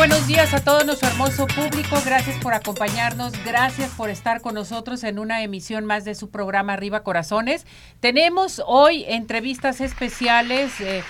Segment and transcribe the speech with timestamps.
[0.00, 1.94] Buenos días, a todo nuestro hermoso público.
[2.06, 6.72] Gracias por acompañarnos, gracias por estar con nosotros en una emisión más de su programa
[6.72, 7.66] Arriba Corazones.
[8.00, 11.02] Tenemos hoy entrevistas especiales, eh,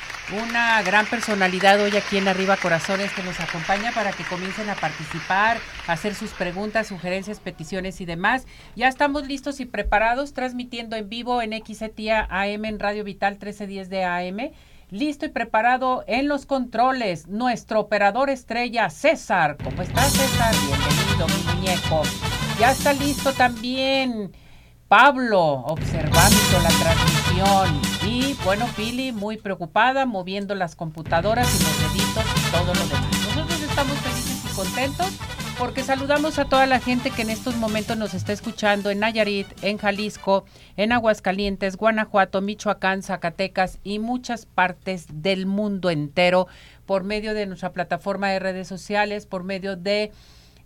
[0.42, 4.74] una gran personalidad hoy aquí en Arriba Corazones que nos acompaña para que comiencen a
[4.74, 8.44] participar, a hacer sus preguntas, sugerencias, peticiones y demás.
[8.74, 13.88] Ya estamos listos y preparados, transmitiendo en vivo en XETIA AM en Radio Vital 1310
[13.88, 14.50] de AM
[14.90, 19.56] listo y preparado en los controles, nuestro operador estrella César.
[19.62, 20.54] ¿Cómo estás, César?
[20.66, 22.02] Bienvenido, mi muñeco.
[22.58, 24.32] Ya está listo también
[24.88, 27.80] Pablo, observando la transmisión.
[28.04, 33.26] Y bueno, Pili, muy preocupada, moviendo las computadoras y los deditos y todo lo demás.
[33.28, 37.94] Nosotros estamos felices y contentos porque saludamos a toda la gente que en estos momentos
[37.98, 40.46] nos está escuchando en Nayarit, en Jalisco,
[40.78, 46.48] en Aguascalientes, Guanajuato, Michoacán, Zacatecas y muchas partes del mundo entero
[46.86, 50.12] por medio de nuestra plataforma de redes sociales, por medio de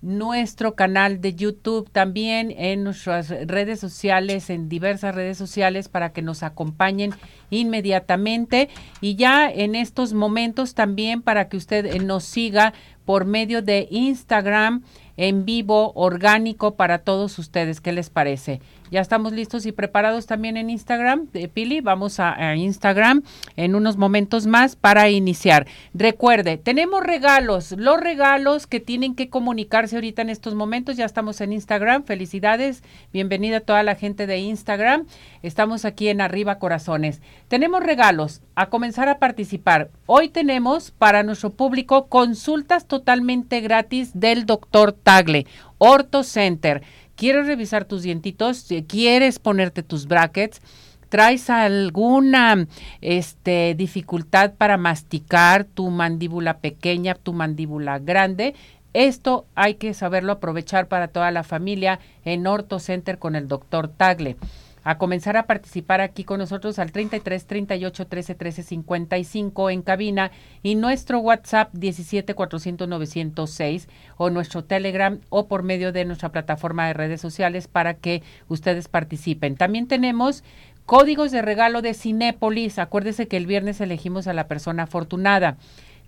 [0.04, 6.20] nuestro canal de YouTube, también en nuestras redes sociales, en diversas redes sociales, para que
[6.20, 7.12] nos acompañen
[7.50, 8.68] inmediatamente.
[9.00, 14.82] Y ya en estos momentos también para que usted nos siga por medio de Instagram
[15.16, 17.80] en vivo, orgánico para todos ustedes.
[17.80, 18.60] ¿Qué les parece?
[18.94, 21.26] Ya estamos listos y preparados también en Instagram.
[21.52, 23.24] Pili, vamos a, Instagram
[23.56, 25.66] en unos momentos más para iniciar.
[25.94, 30.96] Recuerde, tenemos regalos, los regalos que tienen que comunicarse ahorita en estos momentos.
[30.96, 32.04] Ya estamos en Instagram.
[32.04, 32.84] Felicidades.
[33.12, 35.06] Bienvenida a toda la gente de Instagram.
[35.42, 37.20] Estamos aquí en Arriba Corazones.
[37.48, 39.90] Tenemos regalos a comenzar a participar.
[40.06, 46.82] Hoy tenemos para nuestro público consultas totalmente gratis del doctor Tagle, Orto Center
[47.16, 50.60] quieres revisar tus dientitos, quieres ponerte tus brackets,
[51.08, 52.66] traes alguna
[53.00, 58.54] este, dificultad para masticar tu mandíbula pequeña, tu mandíbula grande,
[58.94, 63.88] esto hay que saberlo aprovechar para toda la familia en Orto Center con el doctor
[63.88, 64.36] Tagle
[64.84, 70.30] a comenzar a participar aquí con nosotros al 33 38 13 13 55 en cabina
[70.62, 76.86] y nuestro WhatsApp 17 400 906 o nuestro Telegram o por medio de nuestra plataforma
[76.86, 79.56] de redes sociales para que ustedes participen.
[79.56, 80.44] También tenemos
[80.86, 82.78] códigos de regalo de Cinépolis.
[82.78, 85.56] Acuérdese que el viernes elegimos a la persona afortunada.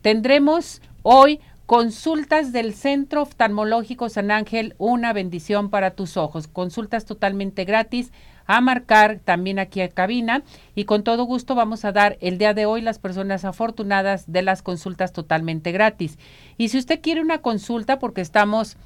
[0.02, 6.46] Tendremos hoy Consultas del Centro Oftalmológico San Ángel, una bendición para tus ojos.
[6.46, 8.12] Consultas totalmente gratis
[8.46, 10.42] a marcar también aquí a cabina
[10.74, 14.42] y con todo gusto vamos a dar el día de hoy las personas afortunadas de
[14.42, 16.18] las consultas totalmente gratis.
[16.56, 18.76] Y si usted quiere una consulta porque estamos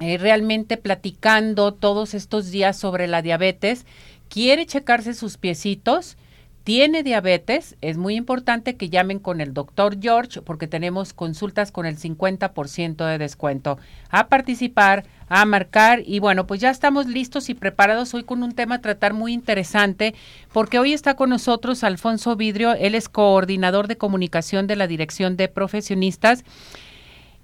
[0.00, 3.86] eh, realmente platicando todos estos días sobre la diabetes,
[4.28, 6.16] quiere checarse sus piecitos,
[6.64, 11.86] tiene diabetes, es muy importante que llamen con el doctor George porque tenemos consultas con
[11.86, 13.78] el 50% de descuento.
[14.10, 18.52] A participar, a marcar y bueno, pues ya estamos listos y preparados hoy con un
[18.52, 20.14] tema a tratar muy interesante
[20.52, 25.36] porque hoy está con nosotros Alfonso Vidrio, él es coordinador de comunicación de la Dirección
[25.36, 26.44] de Profesionistas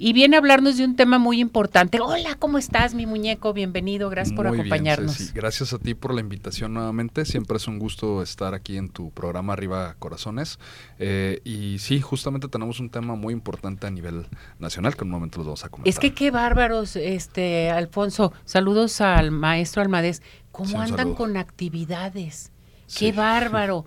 [0.01, 2.01] y viene a hablarnos de un tema muy importante.
[2.01, 3.53] Hola, ¿cómo estás, mi muñeco?
[3.53, 5.33] Bienvenido, gracias por acompañarnos.
[5.35, 7.25] Gracias a ti por la invitación nuevamente.
[7.25, 10.61] Siempre es un gusto estar aquí en tu programa Arriba Corazones.
[11.01, 14.27] Eh, y sí, justamente tenemos un tema muy importante a nivel
[14.61, 15.89] nacional que en un momento los vamos a comentar.
[15.89, 18.33] Es que qué bárbaros, este Alfonso.
[18.45, 20.23] Saludos al maestro Almadés.
[20.53, 22.53] ¿Cómo andan con actividades?
[22.97, 23.85] Qué bárbaro.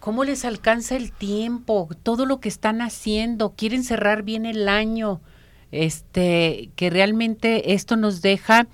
[0.00, 1.88] ¿Cómo les alcanza el tiempo?
[2.02, 3.54] Todo lo que están haciendo.
[3.56, 5.22] Quieren cerrar bien el año
[5.72, 8.66] este, que realmente esto nos deja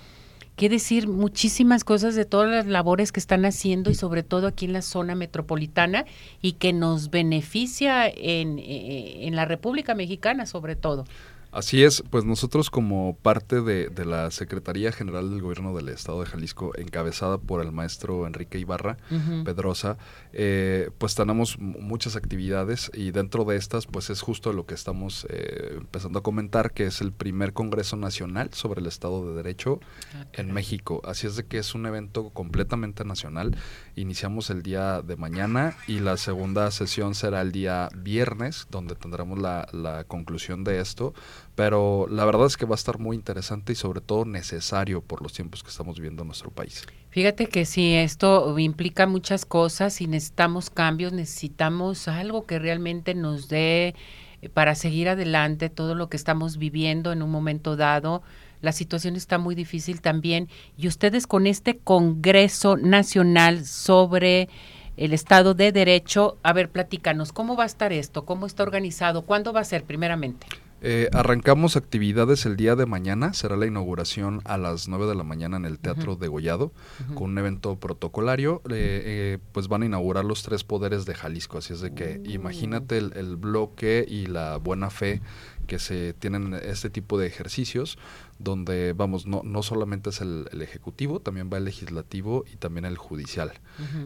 [0.56, 4.66] quiere decir muchísimas cosas de todas las labores que están haciendo y sobre todo aquí
[4.66, 6.04] en la zona metropolitana
[6.40, 11.04] y que nos beneficia en, eh, en la República Mexicana sobre todo.
[11.52, 16.26] Así es, pues nosotros como parte de, la Secretaría General del Gobierno del Estado de
[16.26, 18.96] Jalisco, encabezada por el maestro Enrique Ibarra
[19.44, 19.98] Pedrosa,
[20.32, 25.26] eh, pues tenemos muchas actividades y dentro de estas pues es justo lo que estamos
[25.28, 29.78] eh, empezando a comentar, que es el primer Congreso Nacional sobre el Estado de Derecho
[30.14, 31.02] ah, en México.
[31.04, 33.58] Así es de que es un evento completamente nacional.
[33.94, 39.38] Iniciamos el día de mañana y la segunda sesión será el día viernes, donde tendremos
[39.38, 41.12] la, la conclusión de esto
[41.54, 45.22] pero la verdad es que va a estar muy interesante y sobre todo necesario por
[45.22, 46.86] los tiempos que estamos viviendo en nuestro país.
[47.10, 53.48] Fíjate que sí, esto implica muchas cosas y necesitamos cambios, necesitamos algo que realmente nos
[53.48, 53.94] dé
[54.40, 58.22] eh, para seguir adelante todo lo que estamos viviendo en un momento dado.
[58.62, 64.48] La situación está muy difícil también y ustedes con este Congreso Nacional sobre
[64.96, 68.24] el Estado de Derecho, a ver, platícanos, ¿cómo va a estar esto?
[68.24, 69.22] ¿Cómo está organizado?
[69.22, 70.46] ¿Cuándo va a ser primeramente?
[70.84, 75.22] Eh, arrancamos actividades el día de mañana, será la inauguración a las 9 de la
[75.22, 76.72] mañana en el Teatro de Gollado,
[77.14, 81.58] con un evento protocolario, eh, eh, pues van a inaugurar los tres poderes de Jalisco,
[81.58, 82.30] así es de que uh.
[82.30, 85.22] imagínate el, el, bloque y la buena fe
[85.66, 87.98] que se tienen este tipo de ejercicios,
[88.38, 92.96] donde, vamos, no, no solamente es el, ejecutivo, también va el legislativo y también el
[92.96, 93.52] judicial.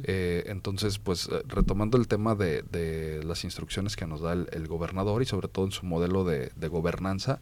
[0.04, 4.68] Eh, entonces, pues, eh, retomando el tema de, de, las instrucciones que nos da el,
[4.68, 7.40] gobernador y sobre todo en su modelo de, gobernanza,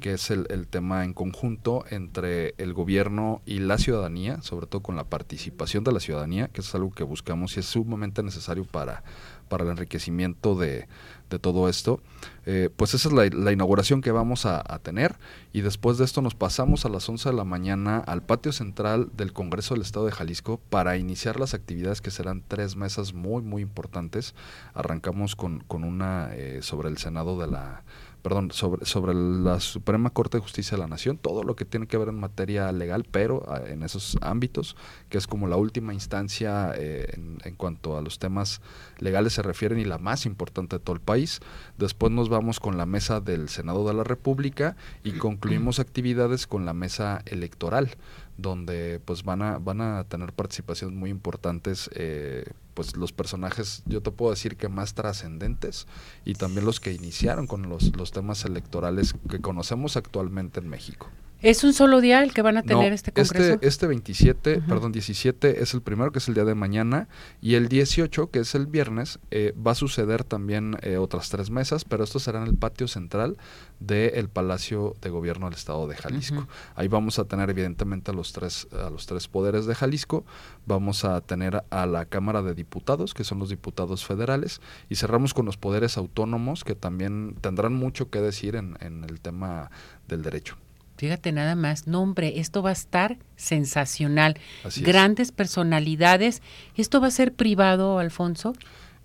[0.00, 4.82] que es el, el, tema en conjunto entre el gobierno y la ciudadanía, sobre todo
[4.82, 8.64] con la participación de la ciudadanía, que es algo que buscamos y es sumamente necesario
[8.64, 9.02] para,
[9.48, 10.88] para el enriquecimiento de
[11.30, 12.00] de todo esto,
[12.44, 15.16] eh, pues esa es la, inauguración que vamos a, tener
[15.52, 19.10] y después de esto nos pasamos a las 11 de la mañana al patio central
[19.16, 23.42] del Congreso del Estado de Jalisco para iniciar las actividades que serán tres mesas muy
[23.42, 24.34] muy importantes.
[24.74, 27.82] Arrancamos con, con una eh, sobre el Senado de la
[28.26, 31.86] perdón, sobre, sobre la Suprema Corte de Justicia de la Nación, todo lo que tiene
[31.86, 34.74] que ver en materia legal, pero ah, en esos ámbitos,
[35.08, 38.62] que es como la última instancia eh, en, cuanto a los temas
[38.98, 41.38] legales se refieren y la más importante de todo el país.
[41.78, 44.74] Después nos vamos con la mesa del Senado de la República
[45.04, 47.90] y concluimos actividades con la mesa electoral
[48.38, 52.44] donde pues van a van a tener participaciones muy importantes eh,
[52.76, 55.86] pues los personajes, yo te puedo decir que más trascendentes
[56.26, 61.08] y también los que iniciaron con los, los temas electorales que conocemos actualmente en México.
[61.42, 63.54] ¿Es un solo día el que van a tener este congreso?
[63.54, 67.08] Este, este 27, perdón, 17 es el primero, que es el día de mañana,
[67.42, 71.50] y el 18, que es el viernes, eh, va a suceder también eh, otras tres
[71.50, 73.36] mesas, pero esto será en el patio central
[73.80, 76.48] del Palacio de Gobierno del Estado de Jalisco.
[76.74, 80.24] Ahí vamos a tener evidentemente a los, tres, a los tres poderes de Jalisco,
[80.64, 85.34] vamos a tener a la Cámara de Diputados, que son los diputados federales, y cerramos
[85.34, 89.70] con los poderes autónomos, que también tendrán mucho que decir en, en el tema
[90.08, 90.56] del derecho.
[90.96, 94.38] Fíjate nada más, nombre, esto va a estar sensacional.
[94.78, 96.42] Grandes personalidades.
[96.74, 98.54] ¿Esto va a ser privado, Alfonso?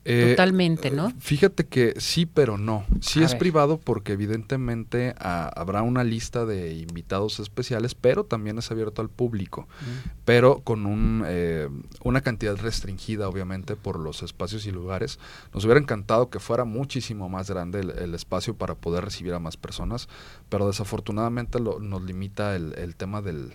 [0.04, 1.10] Eh, Totalmente, ¿no?
[1.10, 2.86] Eh, fíjate que sí, pero no.
[3.02, 8.72] Sí es privado porque evidentemente ah, habrá una lista de invitados especiales, pero también es
[8.72, 10.10] abierto al público, mm.
[10.26, 11.70] pero con un, eh,
[12.04, 15.20] una cantidad restringida, obviamente, por los espacios y lugares.
[15.54, 19.56] Nos hubiera encantado que fuera muchísimo más grande el, espacio para poder recibir a más
[19.56, 20.10] personas,
[20.50, 23.54] pero desafortunadamente lo, nos limita el tema del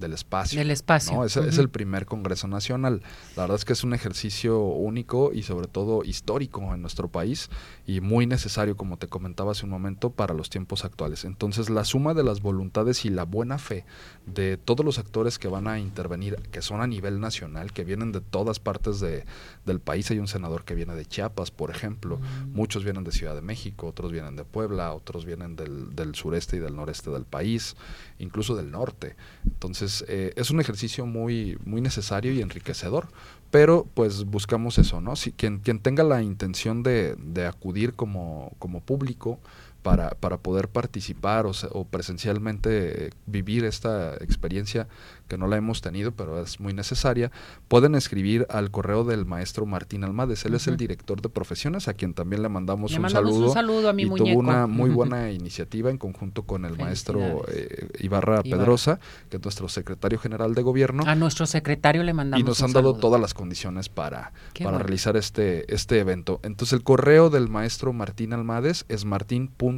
[0.00, 0.58] del espacio.
[0.58, 1.24] Del espacio.
[1.24, 3.02] Es, es, el primer Congreso Nacional.
[3.36, 7.50] La verdad es que es un ejercicio único y sobre todo histórico en nuestro país
[7.90, 11.24] y muy necesario, como te comentaba hace un momento, para los tiempos actuales.
[11.24, 13.84] Entonces, la suma de las voluntades y la buena fe
[14.26, 18.12] de todos los actores que van a intervenir, que son a nivel nacional, que vienen
[18.12, 19.24] de todas partes de,
[19.66, 20.08] del país.
[20.12, 22.18] Hay un senador que viene de Chiapas, por ejemplo.
[22.18, 22.52] Mm.
[22.52, 26.58] Muchos vienen de Ciudad de México, otros vienen de Puebla, otros vienen del, del sureste
[26.58, 27.74] y del noreste del país,
[28.20, 29.16] incluso del norte.
[29.44, 33.08] Entonces, eh, es un ejercicio muy, muy necesario y enriquecedor,
[33.50, 35.16] pero pues buscamos eso, ¿no?
[35.16, 39.40] Si, quien, quien tenga la intención de, de acudir como, como público,
[39.82, 44.88] para, para poder participar o, o presencialmente vivir esta experiencia
[45.30, 47.30] que no la hemos tenido, pero es muy necesaria,
[47.68, 50.44] pueden escribir al correo del maestro Martín Almades.
[50.44, 53.88] Él es el director de profesiones, a quien también le mandamos, un, saludo, un saludo.
[53.88, 58.42] a mi y tuvo una muy buena iniciativa en conjunto con el maestro eh, Ibarra,
[58.42, 58.98] Pedrosa,
[59.30, 61.04] que es nuestro secretario general de gobierno.
[61.06, 65.16] A nuestro secretario le mandamos Y nos han dado todas las condiciones para, para realizar
[65.16, 66.40] este, este evento.
[66.42, 69.69] Entonces el correo del maestro Martín Almades es martín.almades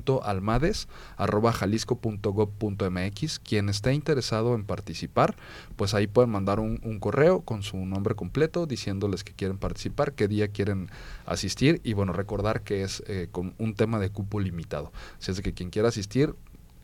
[1.52, 3.38] jalisco.gov.mx.
[3.40, 5.36] Quien esté interesado en participar,
[5.76, 10.28] pues ahí pueden mandar un, correo con su nombre completo diciéndoles que quieren participar, qué
[10.28, 10.88] día quieren
[11.26, 14.92] asistir y bueno, recordar que es eh, con un tema de cupo limitado.
[15.18, 16.34] Si es que quien quiera asistir,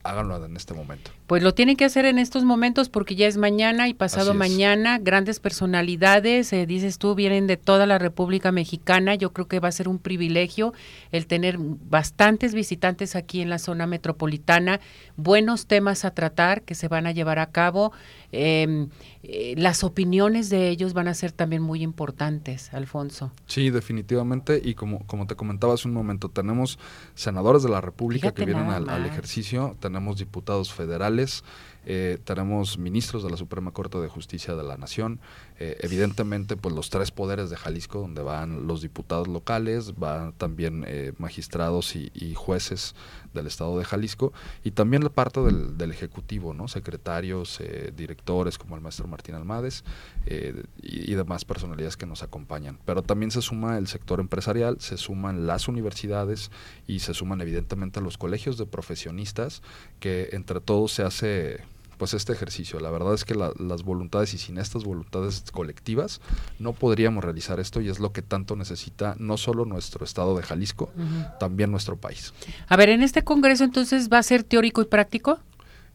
[0.03, 1.11] háganlo en este momento.
[1.27, 4.99] Pues lo tienen que hacer en estos momentos porque ya es mañana y pasado mañana.
[4.99, 9.15] Grandes personalidades, eh, dices tú, vienen de toda la República Mexicana.
[9.15, 10.73] Yo creo que va a ser un privilegio
[11.13, 14.81] el tener bastantes visitantes aquí en la zona metropolitana,
[15.17, 17.93] buenos temas a tratar que se van a llevar a cabo.
[18.31, 18.89] Em,
[19.23, 23.33] eh, las opiniones de ellos van a ser también muy importantes, Alfonso.
[23.47, 24.61] Sí, definitivamente.
[24.63, 26.79] Y como, como te comentaba hace un momento, tenemos
[27.15, 31.43] senadores de la República que vienen al, ejercicio, tenemos diputados federales,
[31.87, 35.21] eh, tenemos ministros de la Suprema Corte de Justicia de la Nación,
[35.61, 40.85] eh, evidentemente pues los tres poderes de Jalisco, donde van los diputados locales, van también
[40.87, 42.95] eh, magistrados y, jueces
[43.35, 46.69] del Estado de Jalisco, y también la parte del, Ejecutivo, ¿no?
[46.69, 47.61] secretarios,
[47.97, 49.83] directores como el maestro Martín Almades
[50.27, 52.79] y, y, demás personalidades que nos acompañan.
[52.85, 56.51] Pero también se suma el sector empresarial, se suman las universidades
[56.87, 59.63] y se suman evidentemente los colegios de profesionistas,
[59.99, 61.65] que entre todos se hace
[61.99, 62.81] pues este ejercicio.
[62.81, 66.21] La verdad es que las voluntades y sin estas voluntades colectivas
[66.59, 70.43] no podríamos realizar esto y es lo que tanto necesita no solo nuestro estado de
[70.43, 70.91] Jalisco,
[71.39, 72.33] también nuestro país.
[72.69, 75.41] A ver, en este congreso entonces va a ser teórico y práctico.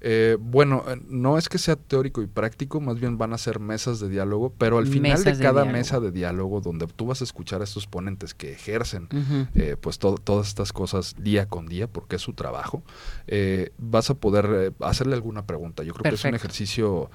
[0.06, 3.62] Eh, bueno, eh, no es que sea teórico y práctico, más bien van a ser
[3.62, 7.24] mesas de diálogo, pero al final de cada mesa de diálogo, donde tú vas a
[7.24, 9.08] escuchar a estos ponentes que ejercen
[9.56, 12.84] eh, pues todas estas cosas día con día, porque es su trabajo,
[13.78, 15.84] vas a poder hacerle alguna pregunta.
[15.84, 17.10] Yo creo que es un ejercicio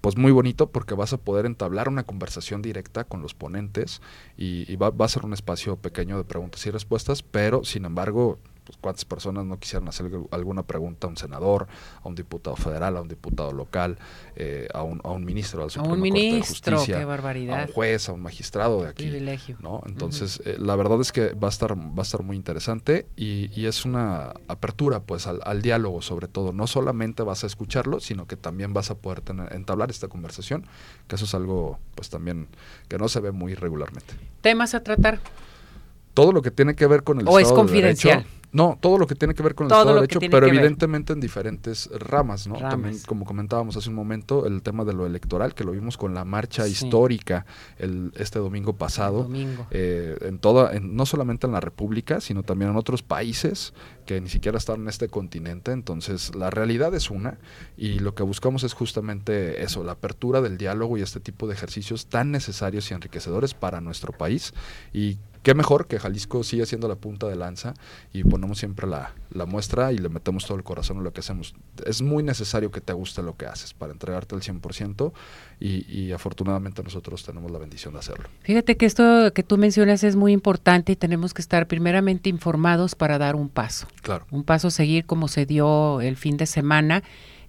[0.00, 4.00] pues muy bonito porque vas a poder entablar una conversación directa con los ponentes
[4.36, 8.38] y, va, va, a ser un espacio pequeño de preguntas y respuestas, pero sin embargo
[8.68, 11.68] pues, cuántas personas no quisieran hacer alguna pregunta a un senador,
[12.04, 13.96] a un diputado federal, a un diputado local,
[14.36, 17.06] eh, a, un, a un ministro de la Suprema a un ministro, Corte de Justicia,
[17.06, 17.60] barbaridad.
[17.60, 19.04] a un juez, a un magistrado de aquí.
[19.04, 19.56] Privilegio.
[19.60, 19.80] ¿no?
[19.86, 23.50] Entonces, eh, la verdad es que va a estar, va a estar muy interesante y,
[23.58, 26.52] y es una apertura pues al, al, diálogo sobre todo.
[26.52, 30.66] No solamente vas a escucharlo, sino que también vas a poder tener, entablar esta conversación,
[31.06, 32.48] que eso es algo pues también
[32.88, 34.12] que no se ve muy regularmente.
[34.42, 35.20] ¿Temas a tratar?
[36.12, 38.26] Todo lo que tiene que ver con el ¿O es confidencial?
[38.50, 41.20] No, todo lo que tiene que ver con el Estado de Derecho, pero evidentemente en
[41.20, 42.56] diferentes ramas, ¿no?
[42.56, 46.14] También, como comentábamos hace un momento, el tema de lo electoral, que lo vimos con
[46.14, 47.44] la marcha histórica
[47.78, 49.28] el, este domingo pasado,
[49.70, 53.74] eh, en toda, en, no solamente en la República, sino también en otros países
[54.06, 55.72] que ni siquiera están en este continente.
[55.72, 57.38] Entonces, la realidad es una,
[57.76, 61.54] y lo que buscamos es justamente eso, la apertura del diálogo y este tipo de
[61.54, 64.54] ejercicios tan necesarios y enriquecedores para nuestro país,
[64.92, 67.74] y qué mejor que Jalisco siga siendo la punta de lanza
[68.12, 69.12] y ponemos siempre la,
[69.46, 71.54] muestra y le metemos todo el corazón en lo que hacemos.
[71.84, 75.12] Es muy necesario que te guste lo que haces para entregarte al 100%
[75.58, 78.28] y, y afortunadamente nosotros tenemos la bendición de hacerlo.
[78.42, 82.94] Fíjate que esto que tú mencionas es muy importante y tenemos que estar primeramente informados
[82.94, 83.88] para dar un paso.
[84.02, 84.24] Claro.
[84.30, 87.02] Un paso a seguir como se dio el fin de semana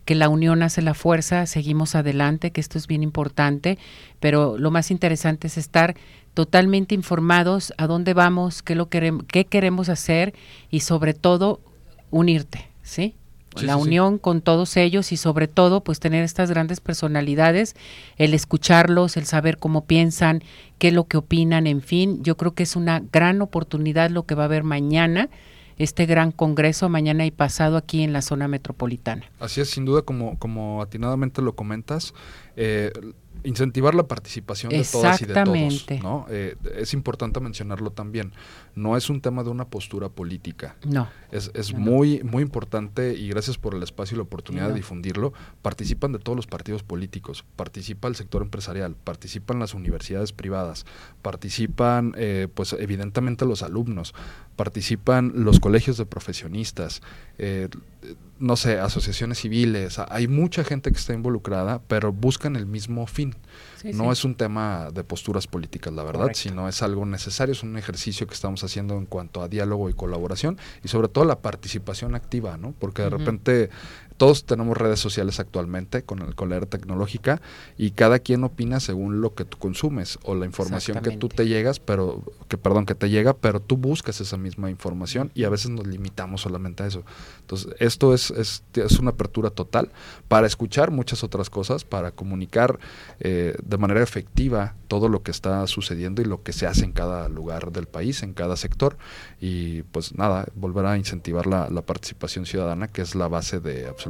[0.10, 3.78] que la unión hace la fuerza, seguimos adelante, que esto es bien importante,
[4.20, 5.96] pero lo más interesante es estar
[6.34, 10.34] totalmente informados a dónde vamos, qué, lo queremos, qué queremos hacer
[10.70, 11.60] y sobre todo
[12.12, 13.16] unirte, ¿sí?
[13.62, 17.76] la unión con todos ellos y sobre todo pues tener estas grandes personalidades,
[18.18, 20.44] el escucharlos, el saber cómo piensan,
[20.78, 24.24] qué es lo que opinan, en fin, yo creo que es una gran oportunidad lo
[24.24, 25.30] que va a haber mañana
[25.80, 29.24] este gran congreso mañana y pasado aquí en la zona metropolitana.
[29.40, 32.14] Así es, sin duda, como, como atinadamente lo comentas,
[32.58, 32.92] eh,
[33.44, 36.04] incentivar la participación de todas y de todos.
[36.04, 36.26] ¿no?
[36.30, 38.34] Eh, es importante mencionarlo también.
[38.76, 40.76] No es un tema de una postura política.
[40.86, 41.08] No.
[41.32, 45.34] Es, es muy, muy importante y gracias por el espacio y la oportunidad de difundirlo.
[45.62, 50.86] Participan de todos los partidos políticos, participa el sector empresarial, participan las universidades privadas,
[51.22, 54.14] participan, eh, pues evidentemente los alumnos,
[54.60, 57.02] participan los colegios de profesionistas.
[57.38, 57.70] Eh,
[58.40, 63.36] no sé, asociaciones civiles, hay mucha gente que está involucrada, pero buscan el mismo fin.
[63.94, 67.78] no es un tema de posturas políticas, la verdad, sino es algo necesario, es un
[67.78, 72.14] ejercicio que estamos haciendo en cuanto a diálogo y colaboración y sobre todo la participación
[72.14, 72.74] activa, ¿no?
[72.78, 73.70] Porque de repente
[74.20, 77.42] todos tenemos redes sociales actualmente con, el, con la era tecnológica
[77.78, 81.48] y cada quien opina según lo que tú consumes o la información que tú te
[81.48, 85.50] llegas, pero que perdón, que te llega, pero tú buscas esa misma información y a
[85.50, 87.06] veces nos limitamos solamente a eso.
[87.40, 89.90] Entonces, esto es, es, es una apertura total
[90.28, 92.78] para escuchar muchas otras cosas, para comunicar
[93.22, 96.92] eh, de manera efectiva todo lo que está sucediendo y lo que se hace en
[96.92, 98.98] cada lugar del país, en cada sector.
[99.40, 103.88] Y pues nada, volver a incentivar la, la participación ciudadana, que es la base de
[103.88, 104.09] absolutamente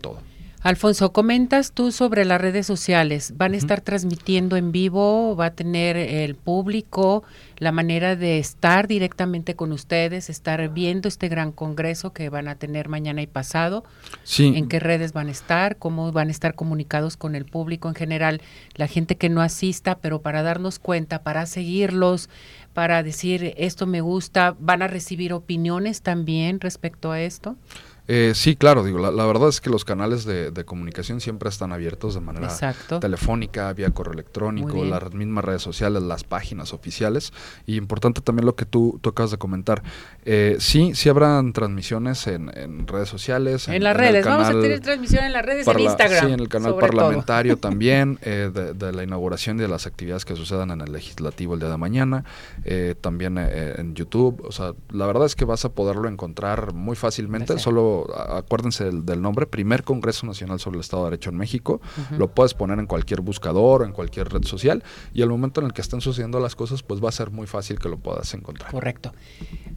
[0.00, 0.18] todo.
[0.62, 3.34] Alfonso, comentas tú sobre las redes sociales.
[3.36, 5.34] ¿Van a estar transmitiendo en vivo?
[5.34, 7.24] ¿Va a tener el público
[7.58, 12.54] la manera de estar directamente con ustedes, estar viendo este gran congreso que van a
[12.54, 13.82] tener mañana y pasado?
[14.22, 14.52] Sí.
[14.54, 15.78] ¿En qué redes van a estar?
[15.78, 18.40] ¿Cómo van a estar comunicados con el público en general?
[18.76, 22.30] La gente que no asista, pero para darnos cuenta, para seguirlos,
[22.72, 27.56] para decir esto me gusta, ¿van a recibir opiniones también respecto a esto?
[28.08, 32.14] Eh, sí, claro, digo, la, verdad es que los canales de, comunicación siempre están abiertos
[32.14, 32.48] de manera
[33.00, 37.32] telefónica, vía correo electrónico, las mismas redes sociales, las páginas oficiales.
[37.66, 39.82] Y importante también lo que tú, tú acabas de comentar.
[40.24, 43.68] Eh, sí, sí habrán transmisiones en, redes sociales.
[43.68, 46.26] En, las redes, vamos a tener transmisión en las redes, en Instagram.
[46.26, 50.34] Sí, en el canal parlamentario también, eh, de, la inauguración y de las actividades que
[50.34, 52.24] sucedan en el legislativo el día de mañana,
[53.00, 54.44] también en YouTube.
[54.46, 59.22] O sea, la verdad es que vas a poderlo encontrar muy fácilmente, solo acuérdense del,
[59.22, 61.80] nombre, Primer Congreso Nacional sobre el Estado de Derecho en México.
[62.16, 64.82] Lo puedes poner en cualquier buscador, en cualquier red social,
[65.12, 67.46] y al momento en el que estén sucediendo las cosas, pues va a ser muy
[67.46, 68.70] fácil que lo puedas encontrar.
[68.70, 69.12] Correcto.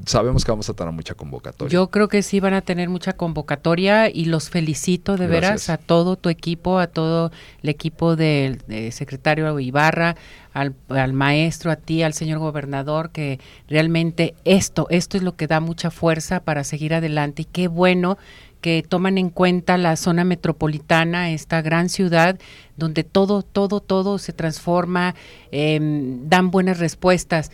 [0.06, 1.72] sabemos que vamos a tener mucha convocatoria.
[1.72, 5.78] Yo creo que sí van a tener mucha convocatoria y los felicito de veras a
[5.78, 7.30] todo tu equipo, a todo
[7.62, 8.60] el equipo del
[8.92, 10.16] secretario Ibarra,
[10.52, 15.46] al, al, maestro, a ti, al señor gobernador, que realmente esto, esto es lo que
[15.46, 18.18] da mucha fuerza para seguir adelante y qué bueno
[18.60, 22.38] que toman en cuenta la zona metropolitana, esta gran ciudad,
[22.76, 25.14] donde todo, todo, todo se transforma,
[25.50, 27.50] em, dan buenas respuestas.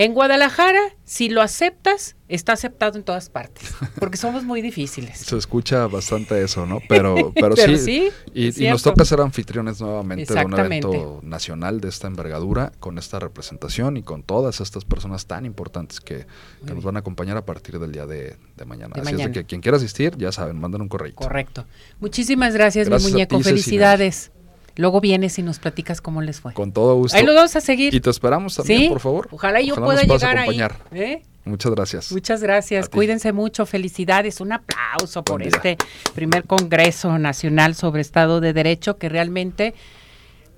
[0.00, 5.18] En Guadalajara, si lo aceptas, está aceptado en todas partes, porque somos muy difíciles.
[5.18, 6.80] Se escucha bastante eso, ¿no?
[6.88, 12.06] Pero, pero, sí, y, nos toca ser anfitriones nuevamente de un evento nacional de esta
[12.06, 16.26] envergadura, con esta representación y con todas estas personas tan importantes que,
[16.62, 18.94] nos van a acompañar a partir del día de, mañana.
[19.00, 21.12] Así es de que quien quiera asistir, ya saben, manden un correo.
[21.16, 21.66] Correcto.
[21.98, 23.40] Muchísimas gracias, mi muñeco.
[23.40, 24.30] Felicidades.
[24.78, 26.54] Luego vienes y nos platicas cómo les fue.
[26.54, 27.18] Con todo gusto.
[27.18, 27.92] Ahí lo vamos a seguir.
[27.92, 29.28] Y te esperamos también, por favor.
[29.32, 30.62] Ojalá yo pueda llegar ahí.
[30.92, 31.22] ¿eh?
[31.44, 32.12] Muchas gracias.
[32.12, 32.88] Muchas gracias.
[32.88, 33.66] Cuídense mucho.
[33.66, 34.40] Felicidades.
[34.40, 35.76] Un aplauso por este
[36.14, 39.74] primer Congreso Nacional sobre Estado de Derecho que realmente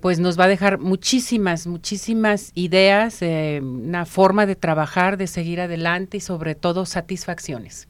[0.01, 5.61] pues nos va a dejar muchísimas, muchísimas ideas, eh, una forma de trabajar, de seguir
[5.61, 7.87] adelante y sobre todo satisfacciones.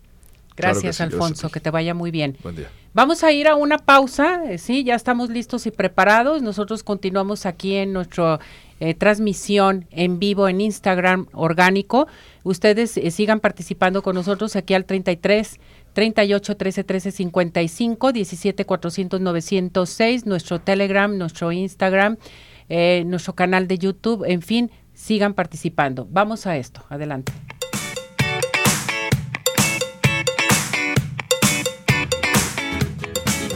[0.55, 2.37] Gracias, Alfonso, que te vaya muy bien.
[2.43, 2.69] Buen día.
[2.93, 6.41] Vamos a ir a una pausa, eh, sí, ya estamos listos y preparados.
[6.41, 8.41] Nosotros continuamos aquí en nuestra
[8.81, 12.07] eh, transmisión en vivo en Instagram orgánico.
[12.43, 15.57] Ustedes eh, sigan participando con nosotros aquí al 33
[15.93, 22.17] 38 13 13 55 17 400 906, nuestro Telegram, nuestro Instagram,
[23.05, 26.07] nuestro canal de YouTube, en fin, sigan participando.
[26.09, 27.31] Vamos a esto, adelante.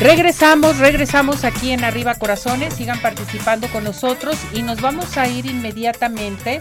[0.00, 5.46] Regresamos, regresamos aquí en Arriba Corazones, sigan participando con nosotros y nos vamos a ir
[5.46, 6.60] inmediatamente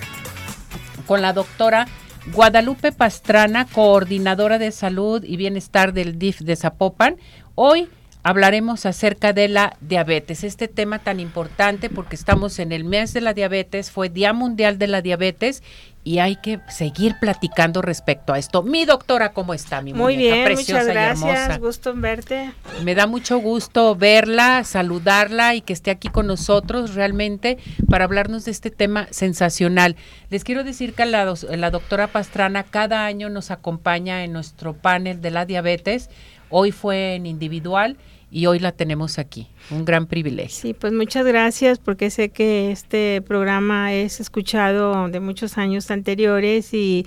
[1.06, 1.86] con la doctora
[2.34, 7.18] Guadalupe Pastrana, coordinadora de salud y bienestar del DIF de Zapopan.
[7.56, 7.90] Hoy
[8.24, 13.20] hablaremos acerca de la diabetes, este tema tan importante porque estamos en el mes de
[13.20, 15.62] la diabetes, fue Día Mundial de la Diabetes
[16.06, 18.62] y hay que seguir platicando respecto a esto.
[18.62, 19.82] Mi doctora, ¿cómo está?
[19.82, 21.58] Mi Muy bien, preciosa muchas gracias, y hermosa.
[21.58, 22.52] gusto en verte.
[22.84, 27.58] Me da mucho gusto verla, saludarla y que esté aquí con nosotros realmente
[27.90, 29.96] para hablarnos de este tema sensacional.
[30.30, 35.22] Les quiero decir que la, la doctora Pastrana cada año nos acompaña en nuestro panel
[35.22, 36.12] de la diabetes.
[36.52, 37.98] Hoy fue en individual
[38.32, 39.48] y hoy la tenemos aquí.
[39.72, 40.62] Un gran privilegio.
[40.62, 46.74] Sí, pues muchas gracias porque sé que este programa es escuchado de muchos años anteriores
[46.74, 47.06] y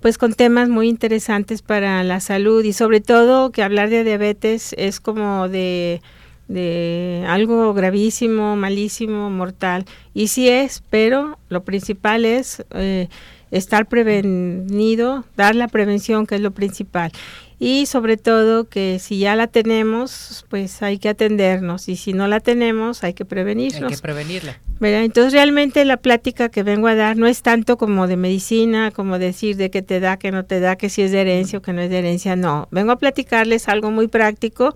[0.00, 4.74] pues con temas muy interesantes para la salud y sobre todo que hablar de diabetes
[4.78, 6.00] es como de
[6.48, 9.84] de algo gravísimo, malísimo, mortal.
[10.14, 13.08] Y sí es, pero lo principal es eh,
[13.50, 17.10] estar prevenido, dar la prevención, que es lo principal
[17.58, 22.28] y sobre todo que si ya la tenemos, pues hay que atendernos y si no
[22.28, 23.90] la tenemos, hay que prevenirnos.
[23.90, 24.60] Hay que prevenirla.
[24.78, 29.18] Entonces realmente la plática que vengo a dar no es tanto como de medicina, como
[29.18, 31.62] decir de qué te da, qué no te da, que si es de herencia o
[31.62, 32.68] que no es de herencia, no.
[32.70, 34.74] Vengo a platicarles algo muy práctico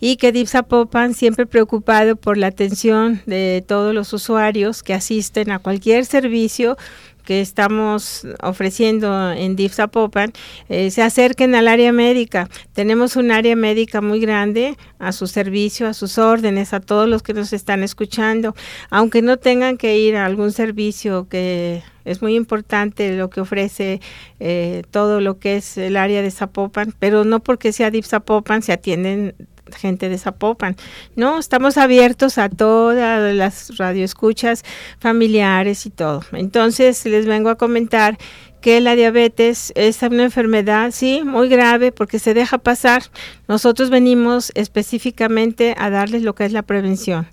[0.00, 5.52] y que Dipsa Popan siempre preocupado por la atención de todos los usuarios que asisten
[5.52, 6.76] a cualquier servicio
[7.26, 10.32] que estamos ofreciendo en DIF Zapopan
[10.70, 12.48] eh, se acerquen al área médica.
[12.72, 17.22] Tenemos un área médica muy grande a su servicio, a sus órdenes, a todos los
[17.22, 18.54] que nos están escuchando,
[18.88, 24.00] aunque no tengan que ir a algún servicio que es muy importante lo que ofrece
[24.38, 28.62] eh, todo lo que es el área de Zapopan, pero no porque sea DIF Zapopan
[28.62, 29.34] se atienden
[29.74, 30.76] gente de Zapopan.
[31.14, 34.64] No, estamos abiertos a todas las radioescuchas
[34.98, 36.22] familiares y todo.
[36.32, 38.18] Entonces les vengo a comentar
[38.60, 43.04] que la diabetes es una enfermedad, sí, muy grave porque se deja pasar.
[43.48, 47.28] Nosotros venimos específicamente a darles lo que es la prevención.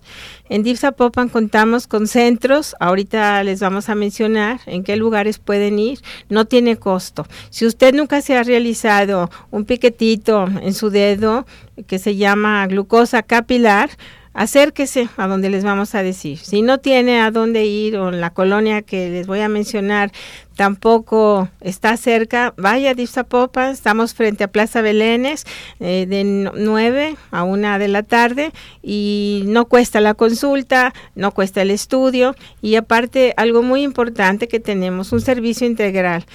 [0.49, 5.99] En Dipsapopan contamos con centros, ahorita les vamos a mencionar en qué lugares pueden ir,
[6.29, 7.25] no tiene costo.
[7.49, 11.47] Si usted nunca se ha realizado un piquetito en su dedo
[11.87, 13.89] que se llama glucosa capilar,
[14.33, 16.39] acérquese a donde les vamos a decir.
[16.39, 20.11] Si no tiene a dónde ir o la colonia que les voy a mencionar
[20.55, 25.45] tampoco está cerca, vaya a Dipsapopan, estamos frente a Plaza Belénes
[25.79, 31.61] eh, de 9 a 1 de la tarde y no cuesta la consulta, no cuesta
[31.61, 36.25] el estudio y aparte algo muy importante que tenemos, un servicio integral.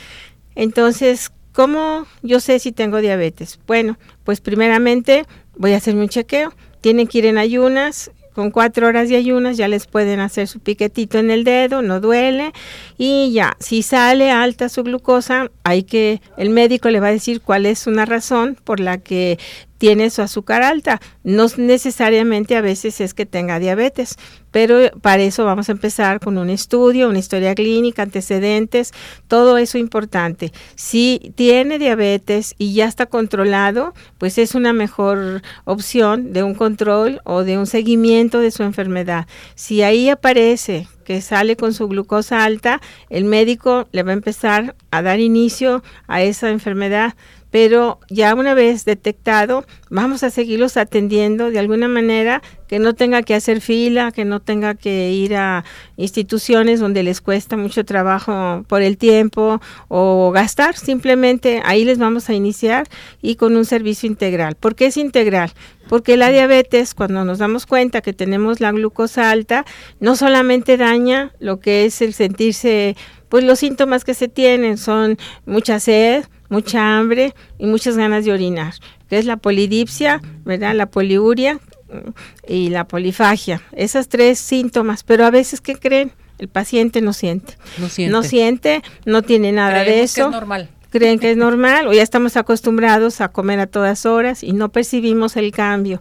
[0.55, 3.61] Entonces, ¿cómo yo sé si tengo diabetes?
[3.67, 5.25] Bueno, pues primeramente
[5.57, 9.57] voy a hacerme un chequeo tienen que ir en ayunas con cuatro horas de ayunas
[9.57, 12.53] ya les pueden hacer su piquetito en el dedo, no duele
[12.97, 17.41] y ya, si sale alta su glucosa, hay que, el médico le va a decir
[17.41, 19.41] cuál es una razón por la que
[19.79, 21.01] tiene su azúcar alta.
[21.25, 24.17] No necesariamente a veces es que tenga diabetes,
[24.51, 28.93] pero para eso vamos a empezar con un estudio, una historia clínica, antecedentes,
[29.29, 30.53] todo eso importante.
[30.75, 37.21] Si tiene diabetes y ya está controlado, pues es una mejor opción de un control
[37.25, 39.27] o de un seguimiento de su enfermedad.
[39.55, 44.77] Si ahí aparece que sale con su glucosa alta, el médico le va a empezar
[44.91, 47.15] a dar inicio a esa enfermedad
[47.51, 53.23] pero ya una vez detectado, vamos a seguirlos atendiendo de alguna manera que no tenga
[53.23, 55.65] que hacer fila, que no tenga que ir a
[55.97, 62.29] instituciones donde les cuesta mucho trabajo por el tiempo o gastar, simplemente ahí les vamos
[62.29, 62.87] a iniciar
[63.23, 64.55] y con un servicio integral.
[64.55, 65.53] ¿Por qué es integral?
[65.89, 69.65] Porque la diabetes, cuando nos damos cuenta que tenemos la glucosa alta,
[70.01, 72.95] no solamente daña lo que es el sentirse,
[73.31, 78.33] pues los síntomas que se tienen son mucha sed, mucha hambre y muchas ganas de
[78.33, 78.75] orinar,
[79.09, 80.75] que es la polidipsia, ¿verdad?
[80.75, 82.11] La poliuria mm,
[82.49, 83.63] y la polifagia.
[83.73, 86.13] Esas tres síntomas, pero a veces, ¿qué creen?
[86.39, 87.55] El paciente no siente.
[87.79, 88.13] No siente.
[88.13, 90.23] No siente, no tiene nada de eso.
[90.23, 90.69] Que es normal.
[90.91, 94.71] Creen que es normal o ya estamos acostumbrados a comer a todas horas y no
[94.71, 96.01] percibimos el cambio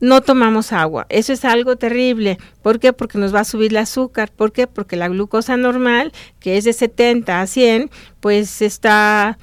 [0.00, 1.06] no tomamos agua.
[1.08, 2.38] Eso es algo terrible.
[2.62, 2.92] ¿Por qué?
[2.92, 4.32] Porque nos va a subir el azúcar.
[4.32, 4.66] ¿Por qué?
[4.66, 7.90] Porque la glucosa normal, que es de 70 a 100,
[8.20, 9.38] pues está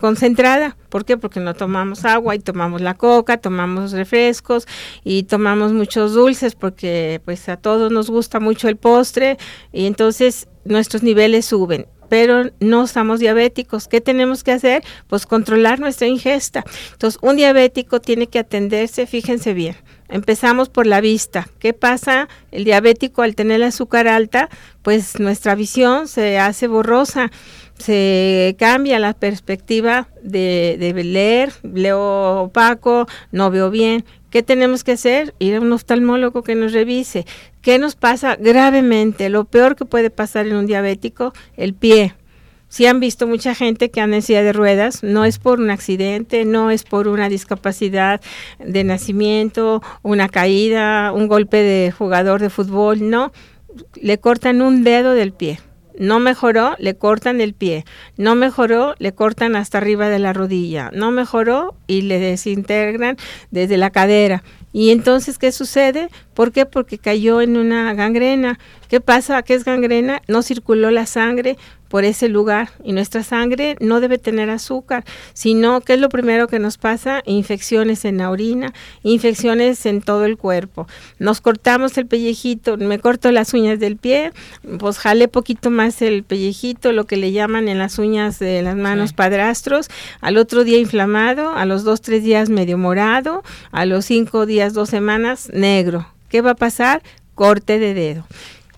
[0.00, 0.76] concentrada.
[0.88, 1.16] ¿Por qué?
[1.16, 4.66] Porque no tomamos agua y tomamos la coca, tomamos refrescos
[5.04, 9.38] y tomamos muchos dulces porque pues a todos nos gusta mucho el postre
[9.72, 13.88] y entonces nuestros niveles suben pero no estamos diabéticos.
[13.88, 14.84] ¿Qué tenemos que hacer?
[15.08, 16.64] Pues controlar nuestra ingesta.
[16.92, 19.76] Entonces, un diabético tiene que atenderse, fíjense bien.
[20.08, 21.48] Empezamos por la vista.
[21.58, 22.28] ¿Qué pasa?
[22.52, 24.48] El diabético al tener el azúcar alta,
[24.82, 27.32] pues nuestra visión se hace borrosa
[27.78, 34.04] se cambia la perspectiva de, leer, leo opaco, no veo bien.
[34.30, 35.34] ¿Qué tenemos que hacer?
[35.38, 37.26] Ir a un oftalmólogo que nos revise.
[37.62, 39.28] ¿Qué nos pasa gravemente?
[39.28, 42.14] Lo peor que puede pasar en un diabético, el pie.
[42.68, 46.44] Si han visto mucha gente que anda en de ruedas, no es por un accidente,
[46.44, 48.20] no es por una discapacidad
[48.58, 53.32] de nacimiento, una caída, un golpe de jugador de fútbol, no,
[53.94, 55.60] le cortan un dedo del pie
[55.98, 57.84] no mejoró, le cortan el pie.
[58.16, 60.90] No mejoró, le cortan hasta arriba de la rodilla.
[60.92, 63.16] No mejoró y le desintegran
[63.50, 64.42] desde la cadera.
[64.72, 66.10] Y entonces, ¿qué sucede?
[66.34, 66.66] ¿Por qué?
[66.66, 68.58] Porque cayó en una gangrena.
[68.88, 69.42] ¿Qué pasa?
[69.42, 70.20] ¿Qué es gangrena?
[70.28, 71.56] No circuló la sangre
[71.88, 76.48] por ese lugar y nuestra sangre no debe tener azúcar, sino que es lo primero
[76.48, 78.72] que nos pasa, infecciones en la orina,
[79.02, 80.86] infecciones en todo el cuerpo.
[81.18, 84.32] Nos cortamos el pellejito, me corto las uñas del pie,
[84.78, 88.76] pues jale poquito más el pellejito, lo que le llaman en las uñas de las
[88.76, 89.88] manos padrastros,
[90.20, 94.74] al otro día inflamado, a los dos, tres días medio morado, a los cinco días,
[94.74, 96.06] dos semanas, negro.
[96.28, 97.02] ¿Qué va a pasar?
[97.34, 98.26] Corte de dedo.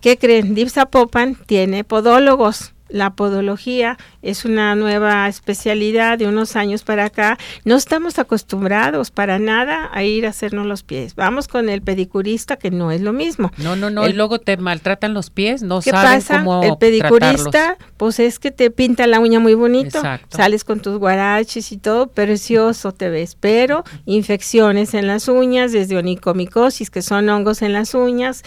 [0.01, 0.53] ¿Qué creen?
[0.53, 7.37] Dipsapopan tiene podólogos la podología es una nueva especialidad de unos años para acá.
[7.65, 11.15] No estamos acostumbrados para nada a ir a hacernos los pies.
[11.15, 13.51] Vamos con el pedicurista, que no es lo mismo.
[13.57, 14.07] No, no, no.
[14.07, 16.39] y luego te maltratan los pies, no ¿qué saben pasa?
[16.39, 20.01] cómo El pedicurista, pues es que te pinta la uña muy bonito.
[20.29, 23.35] Sales con tus guaraches y todo, precioso te ves.
[23.39, 28.43] Pero infecciones en las uñas, desde onicomicosis, que son hongos en las uñas,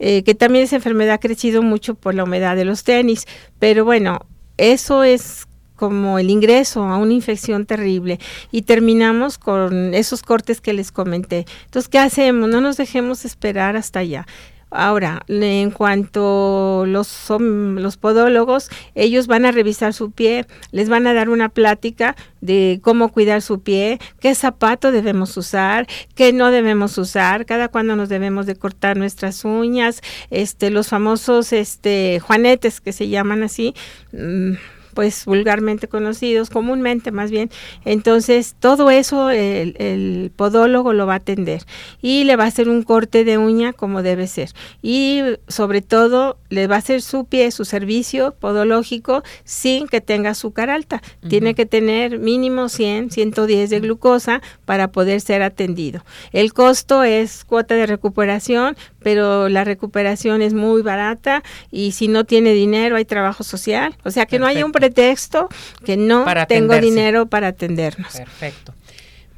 [0.00, 3.26] eh, que también esa enfermedad ha crecido mucho por la humedad de los tenis,
[3.58, 8.18] pero bueno, eso es como el ingreso a una infección terrible
[8.50, 11.46] y terminamos con esos cortes que les comenté.
[11.64, 12.48] Entonces, ¿qué hacemos?
[12.50, 14.26] No nos dejemos esperar hasta allá.
[14.70, 21.06] Ahora, en cuanto los son los podólogos, ellos van a revisar su pie, les van
[21.06, 26.50] a dar una plática de cómo cuidar su pie, qué zapato debemos usar, qué no
[26.50, 32.80] debemos usar, cada cuándo nos debemos de cortar nuestras uñas, este los famosos este juanetes
[32.80, 33.74] que se llaman así.
[34.12, 34.54] Mm,
[34.94, 37.50] pues vulgarmente conocidos, comúnmente más bien.
[37.84, 41.62] Entonces, todo eso el, podólogo lo va a atender
[42.00, 44.50] y le va a hacer un corte de uña como debe ser.
[44.82, 50.30] Y sobre todo, le va a hacer su pie, su servicio podológico sin que tenga
[50.30, 51.02] azúcar alta.
[51.28, 56.04] Tiene que tener mínimo 100, 110 de glucosa para poder ser atendido.
[56.32, 62.24] El costo es cuota de recuperación, pero la recuperación es muy barata y si no
[62.24, 63.96] tiene dinero hay trabajo social.
[64.04, 65.48] O sea, que no haya un pretexto
[65.84, 68.16] que no tengo dinero para atendernos.
[68.16, 68.74] Perfecto.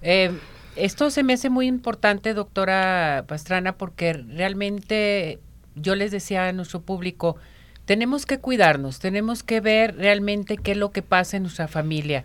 [0.02, 0.32] Eh,
[0.74, 5.38] Esto se me hace muy importante, doctora Pastrana, porque realmente
[5.74, 7.36] yo les decía a nuestro público,
[7.84, 12.24] tenemos que cuidarnos, tenemos que ver realmente qué es lo que pasa en nuestra familia.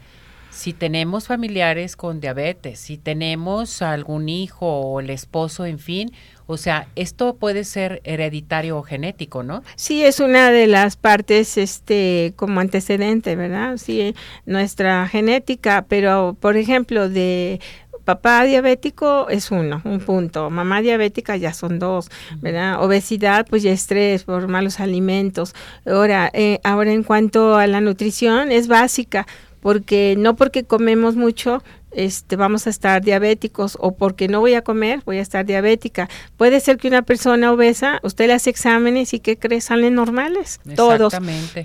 [0.57, 6.11] Si tenemos familiares con diabetes, si tenemos algún hijo o el esposo, en fin,
[6.47, 9.61] o sea, esto puede ser hereditario o genético, ¿no?
[9.75, 13.77] Sí, es una de las partes, este, como antecedente, ¿verdad?
[13.77, 14.15] Sí,
[14.47, 17.61] nuestra genética, pero por ejemplo, de
[18.03, 20.49] papá diabético es uno, un punto.
[20.49, 22.83] Mamá diabética ya son dos, ¿verdad?
[22.83, 25.53] Obesidad, pues ya es tres por malos alimentos.
[25.85, 29.27] Ahora, eh, ahora en cuanto a la nutrición, es básica
[29.67, 31.61] porque no porque comemos mucho
[31.97, 36.07] este, vamos a estar diabéticos o porque no voy a comer, voy a estar diabética.
[36.37, 40.59] Puede ser que una persona obesa, usted le hace exámenes y que cree salen normales,
[40.75, 41.15] todos,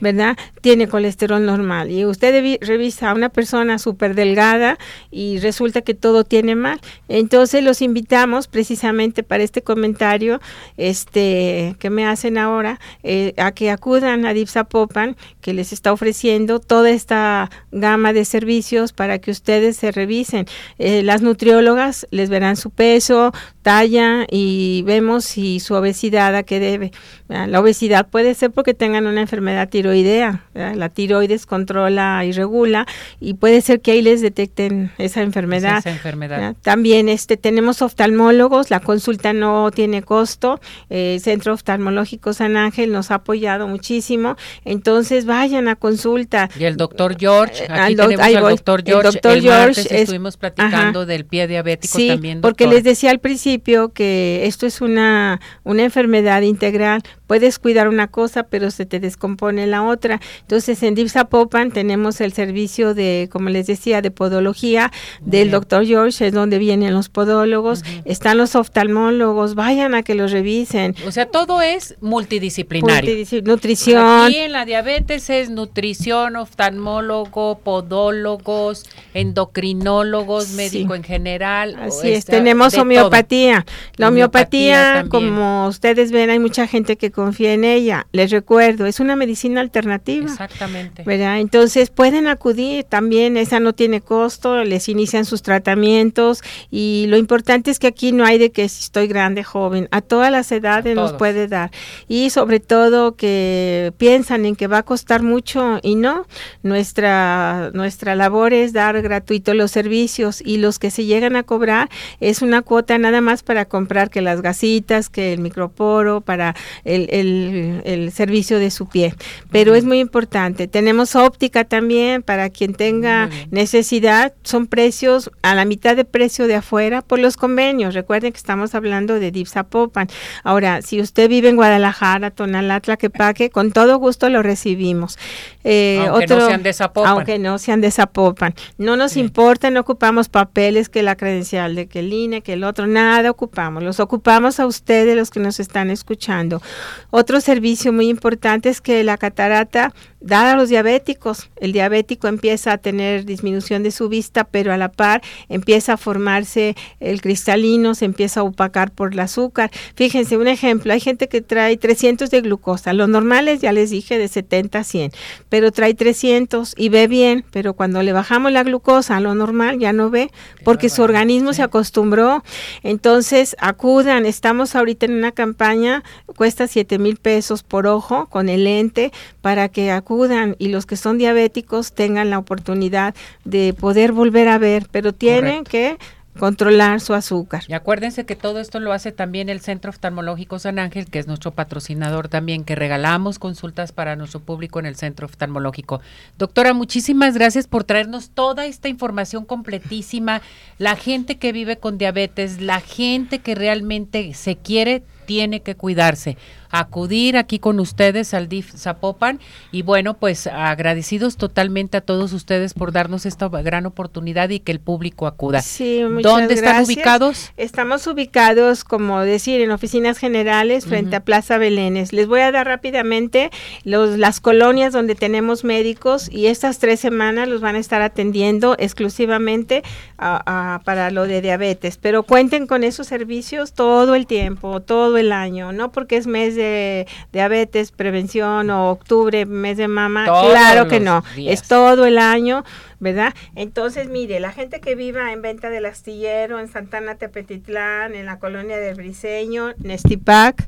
[0.00, 0.38] ¿verdad?
[0.62, 4.78] Tiene colesterol normal y usted revisa a una persona súper delgada
[5.10, 6.80] y resulta que todo tiene mal.
[7.08, 10.40] Entonces los invitamos precisamente para este comentario
[10.78, 16.58] este, que me hacen ahora eh, a que acudan a Dipsapopan que les está ofreciendo
[16.58, 20.46] toda esta gama de servicios para que ustedes se revisen dicen.
[20.78, 23.32] Eh, las nutriólogas les verán su peso,
[23.62, 26.92] talla y vemos si su obesidad a qué debe.
[27.28, 30.44] La obesidad puede ser porque tengan una enfermedad tiroidea.
[30.52, 32.86] La tiroides controla y regula
[33.20, 35.78] y puede ser que ahí les detecten esa enfermedad.
[35.78, 36.54] Esa enfermedad.
[36.60, 40.60] También este, tenemos oftalmólogos, la consulta no tiene costo.
[40.90, 44.36] el Centro Oftalmológico San Ángel nos ha apoyado muchísimo.
[44.64, 46.50] Entonces vayan a consulta.
[46.58, 49.08] Y el doctor George, eh, aquí tenemos al doctor George.
[49.08, 52.40] El doctor George estuvimos platicando del pie diabético sí, también.
[52.40, 57.02] Porque les decía al principio que esto es una, una enfermedad integral.
[57.32, 60.20] Puedes cuidar una cosa, pero se te descompone la otra.
[60.42, 64.92] Entonces, en Dipsapopan tenemos el servicio de, como les decía, de podología
[65.22, 70.30] del doctor George, es donde vienen los podólogos, están los oftalmólogos, vayan a que los
[70.30, 70.94] revisen.
[71.06, 73.14] O sea, todo es multidisciplinario.
[73.44, 74.26] nutrición.
[74.26, 81.76] Aquí en la diabetes es nutrición, oftalmólogo, podólogos, endocrinólogos, médico en general.
[81.80, 83.64] Así es, tenemos homeopatía.
[83.96, 88.06] La homeopatía, como ustedes ven, hay mucha gente que confía en ella.
[88.10, 90.26] Les recuerdo, es una medicina alternativa.
[90.26, 91.04] Exactamente.
[91.04, 91.38] ¿verdad?
[91.38, 97.70] Entonces pueden acudir también, esa no tiene costo, les inician sus tratamientos y lo importante
[97.70, 100.96] es que aquí no hay de que si estoy grande, joven, a todas las edades
[100.96, 101.70] nos puede dar.
[102.08, 106.26] Y sobre todo que piensan en que va a costar mucho y no,
[106.64, 111.88] nuestra, nuestra labor es dar gratuito los servicios y los que se llegan a cobrar
[112.20, 116.54] es una cuota nada más para comprar que las gasitas, que el microporo, para
[116.84, 119.14] el, el, servicio de su pie.
[119.50, 120.68] Pero es muy importante.
[120.68, 124.32] Tenemos óptica también para quien tenga necesidad.
[124.42, 127.94] Son precios a la mitad de precio de afuera por los convenios.
[127.94, 130.08] Recuerden que estamos hablando de Dipsapopan.
[130.42, 135.18] Ahora, si usted vive en Guadalajara, Tonalatla, Quepaque, con todo gusto lo recibimos.
[135.64, 137.12] Eh, aunque no sean de Zapopan.
[137.12, 138.54] Aunque no sean de Zapopan.
[138.78, 142.64] No nos importa, no ocupamos papeles que la credencial de que el INE, que el
[142.64, 143.82] otro, nada ocupamos.
[143.82, 146.62] Los ocupamos a ustedes, los que nos están escuchando.
[147.10, 151.50] Otro servicio muy importante es que la catarata da a los diabéticos.
[151.56, 155.96] El diabético empieza a tener disminución de su vista, pero a la par empieza a
[155.96, 159.70] formarse el cristalino, se empieza a opacar por el azúcar.
[159.94, 164.18] Fíjense, un ejemplo, hay gente que trae 300 de glucosa, los normales ya les dije
[164.18, 165.12] de 70 a 100,
[165.48, 169.78] pero trae 300 y ve bien, pero cuando le bajamos la glucosa a lo normal
[169.78, 170.30] ya no ve,
[170.64, 172.44] porque su organismo se acostumbró.
[172.82, 176.04] Entonces, acudan, estamos ahorita en una campaña,
[176.36, 180.11] cuesta 7 mil pesos por ojo con el lente para que acudan
[180.58, 185.64] y los que son diabéticos tengan la oportunidad de poder volver a ver, pero tienen
[185.64, 185.98] que
[186.38, 187.62] controlar su azúcar.
[187.68, 191.26] Y acuérdense que todo esto lo hace también el Centro Oftalmológico San Ángel, que es
[191.26, 196.00] nuestro patrocinador también, que regalamos consultas para nuestro público en el Centro Oftalmológico.
[196.38, 200.40] Doctora, muchísimas gracias por traernos toda esta información completísima.
[200.78, 206.36] La gente que vive con diabetes, la gente que realmente se quiere, tiene que cuidarse
[206.72, 209.38] acudir aquí con ustedes al DIF Zapopan
[209.70, 214.72] y bueno, pues agradecidos totalmente a todos ustedes por darnos esta gran oportunidad y que
[214.72, 215.60] el público acuda.
[215.60, 217.52] Sí, muchas ¿Dónde están ubicados?
[217.58, 222.14] Estamos ubicados, como decir, en oficinas generales frente a Plaza Belénes.
[222.14, 223.50] Les voy a dar rápidamente
[223.84, 228.76] los, las colonias donde tenemos médicos y estas tres semanas los van a estar atendiendo
[228.78, 229.82] exclusivamente
[230.16, 235.72] para lo de diabetes, pero cuenten con esos servicios todo el tiempo, todo el año,
[235.72, 241.22] no porque es mes de diabetes, prevención o octubre, mes de mama, claro que no,
[241.36, 242.64] es todo el año
[243.02, 243.34] ¿verdad?
[243.56, 248.38] Entonces, mire, la gente que viva en Venta del Astillero, en Santana Tepetitlán, en la
[248.38, 250.64] colonia del Briseño, Nestipac,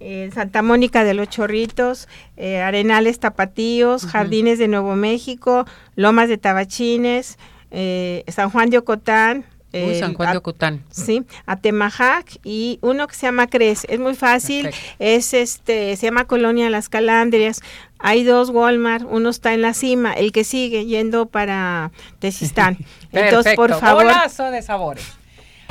[0.00, 6.38] en Santa Mónica de los Chorritos, eh, Arenales Tapatíos, Jardines de Nuevo México, Lomas de
[6.38, 7.38] Tabachines,
[7.70, 10.84] eh, San Juan de Ocotán, Uy, San Juan de Ocotán.
[10.90, 13.86] Sí, Atemajac y uno que se llama Cres.
[13.88, 17.60] Es muy fácil, es este, se llama Colonia Las Calandrias.
[17.98, 22.78] Hay dos Walmart, uno está en la cima, el que sigue yendo para Tesistán.
[23.12, 24.04] Entonces, por favor.
[24.04, 25.04] Golazo de sabores.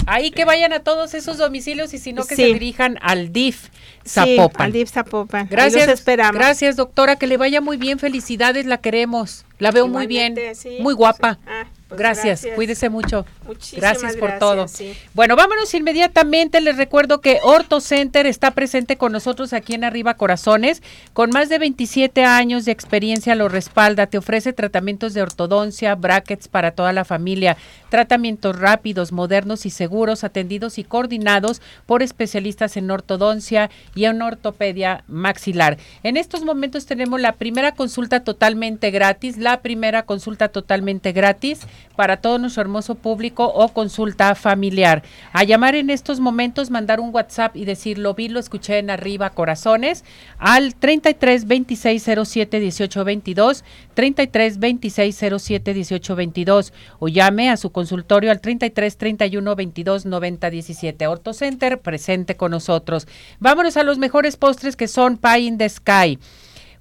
[0.07, 3.69] Ahí que vayan a todos esos domicilios y si no que se dirijan al DIF
[4.07, 4.49] Zapopan.
[4.49, 5.47] Sí, al DIF Zapopan.
[5.49, 6.35] Gracias, esperamos.
[6.35, 7.97] Gracias, doctora, que le vaya muy bien.
[7.97, 9.45] Felicidades, la queremos.
[9.57, 10.35] La veo muy bien,
[10.79, 11.39] muy guapa.
[11.47, 11.65] Ah,
[11.95, 12.47] pues gracias.
[12.55, 13.25] cuídese mucho.
[13.73, 14.65] gracias por todo.
[15.13, 16.61] Bueno, vámonos inmediatamente.
[16.61, 20.81] Les recuerdo que Orto Center está presente con nosotros aquí en Arriba Corazones.
[21.13, 24.07] Con más de 27 años de experiencia lo respalda.
[24.07, 27.57] Te ofrece tratamientos de ortodoncia, brackets para toda la familia,
[27.89, 35.03] tratamientos rápidos, modernos y seguros, atendidos y coordinados por especialistas en ortodoncia y en ortopedia
[35.07, 35.77] maxilar.
[36.03, 41.61] En estos momentos tenemos la primera consulta totalmente gratis, la primera consulta totalmente gratis
[41.95, 45.03] para todo nuestro hermoso público o consulta familiar.
[45.33, 48.89] A llamar en estos momentos, mandar un WhatsApp y decir lo vi, lo escuché en
[48.89, 50.03] arriba, corazones,
[50.37, 53.63] al 33 26 07 18 22,
[53.93, 60.49] 33 26 07 18 22 o llame a su consultorio al 33 31 22 90
[60.49, 61.07] 17.
[61.07, 63.07] Orto Center presente con nosotros.
[63.39, 66.19] Vámonos a los mejores postres que son Pie in the Sky.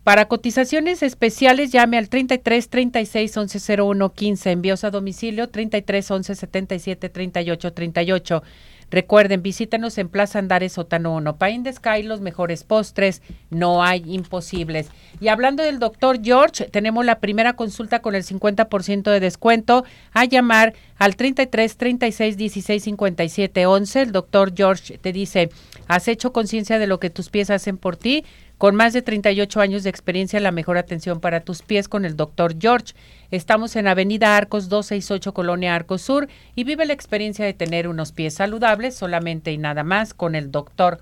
[0.05, 4.50] Para cotizaciones especiales llame al 33 36 11 01 15.
[4.50, 8.42] Envíos a domicilio 33 11 77 38 38.
[8.90, 11.36] Recuerden, visítenos en Plaza Andares Sótano 1.
[11.36, 14.88] Pain de Sky, los mejores postres, no hay imposibles.
[15.20, 19.84] Y hablando del doctor George, tenemos la primera consulta con el 50% de descuento.
[20.12, 24.02] A llamar al 33 36 16 57 11.
[24.02, 25.48] El doctor George te dice,
[25.88, 28.24] ¿has hecho conciencia de lo que tus pies hacen por ti?
[28.59, 32.16] Con más de 38 años de experiencia, la mejor atención para tus pies con el
[32.16, 32.94] doctor George.
[33.30, 38.12] Estamos en Avenida Arcos 268, Colonia Arcos Sur, y vive la experiencia de tener unos
[38.12, 41.00] pies saludables solamente y nada más con el doctor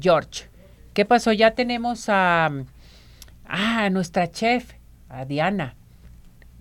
[0.00, 0.48] George.
[0.94, 1.32] ¿Qué pasó?
[1.32, 2.50] Ya tenemos a,
[3.46, 4.72] a nuestra chef,
[5.10, 5.74] a Diana.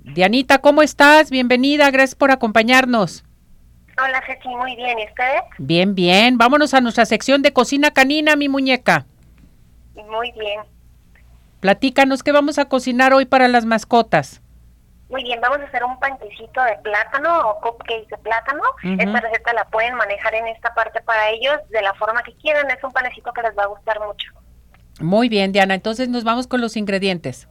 [0.03, 1.29] Dianita, ¿cómo estás?
[1.29, 3.23] Bienvenida, gracias por acompañarnos.
[3.97, 4.97] Hola, Ceci, muy bien.
[4.99, 5.03] ¿Y?
[5.59, 6.37] Bien, bien.
[6.37, 9.05] Vámonos a nuestra sección de cocina canina, mi muñeca.
[9.95, 10.61] Muy bien.
[11.59, 14.41] Platícanos qué vamos a cocinar hoy para las mascotas.
[15.09, 18.63] Muy bien, vamos a hacer un panquecito de plátano o cupcake de plátano.
[18.83, 22.69] Esta receta la pueden manejar en esta parte para ellos de la forma que quieran.
[22.71, 24.31] Es un panecito que les va a gustar mucho.
[24.99, 25.75] Muy bien, Diana.
[25.75, 27.47] Entonces nos vamos con los ingredientes.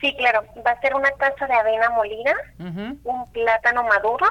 [0.00, 0.44] Sí, claro.
[0.64, 4.26] Va a ser una taza de avena molida, un plátano maduro,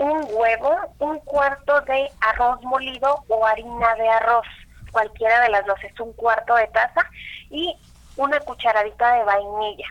[0.00, 4.46] un huevo, un cuarto de arroz molido o harina de arroz
[4.92, 7.00] cualquiera de las dos es un cuarto de taza
[7.50, 7.74] y
[8.16, 9.86] una cucharadita de vainilla.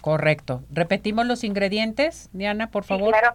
[0.00, 0.62] Correcto.
[0.70, 3.10] Repetimos los ingredientes, Diana, por favor.
[3.10, 3.34] claro.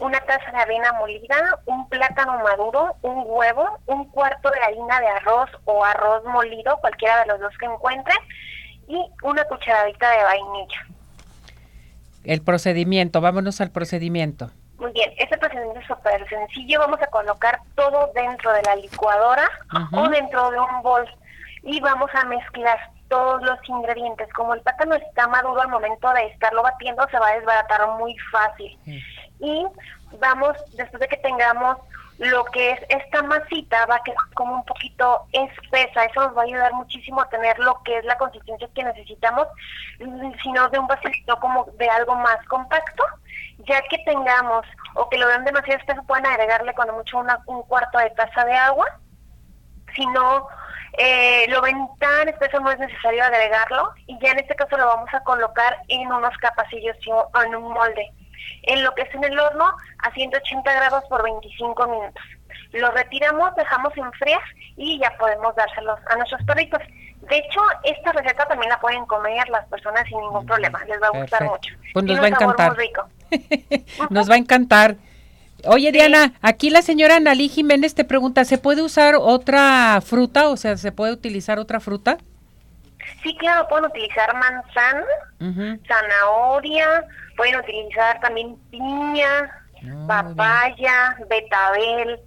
[0.00, 5.08] Una taza de avena molida, un plátano maduro, un huevo, un cuarto de harina de
[5.08, 8.14] arroz o arroz molido, cualquiera de los dos que encuentre,
[8.86, 10.86] y una cucharadita de vainilla.
[12.22, 14.50] El procedimiento, vámonos al procedimiento.
[14.78, 16.78] Muy bien, este procedimiento es súper sencillo.
[16.78, 19.48] Vamos a colocar todo dentro de la licuadora
[19.92, 21.04] o dentro de un bol
[21.62, 24.32] y vamos a mezclar todos los ingredientes.
[24.32, 28.16] Como el plátano está maduro al momento de estarlo batiendo, se va a desbaratar muy
[28.30, 28.78] fácil.
[29.40, 29.66] Y
[30.20, 31.78] vamos, después de que tengamos
[32.18, 36.04] lo que es esta masita, va a quedar como un poquito espesa.
[36.04, 39.46] Eso nos va a ayudar muchísimo a tener lo que es la consistencia que necesitamos,
[40.42, 43.04] sino de un vasito como de algo más compacto
[43.66, 44.64] ya que tengamos
[44.94, 48.44] o que lo vean demasiado espeso, pueden agregarle cuando mucho una, un cuarto de taza
[48.44, 48.86] de agua.
[49.94, 50.46] Si no
[50.96, 53.92] eh, lo ven tan espeso, no es necesario agregarlo.
[54.06, 57.72] Y ya en este caso lo vamos a colocar en unos capacillos o en un
[57.72, 58.10] molde.
[58.62, 59.64] En lo que es en el horno
[59.98, 62.22] a 180 grados por 25 minutos.
[62.72, 64.40] Lo retiramos, dejamos enfriar
[64.76, 66.80] y ya podemos dárselos a nuestros perritos.
[67.28, 70.82] De hecho, esta receta también la pueden comer las personas sin ningún problema.
[70.84, 71.74] Les va a gustar mucho.
[71.92, 72.76] Pues nos va a encantar.
[74.10, 74.96] nos va a encantar.
[75.64, 80.48] Oye, Diana, aquí la señora Analí Jiménez te pregunta, ¿se puede usar otra fruta?
[80.48, 82.18] O sea, ¿se puede utilizar otra fruta?
[83.22, 85.04] Sí, claro, pueden utilizar manzana,
[85.86, 87.04] zanahoria,
[87.36, 89.50] pueden utilizar también piña,
[90.06, 92.20] papaya, betabel,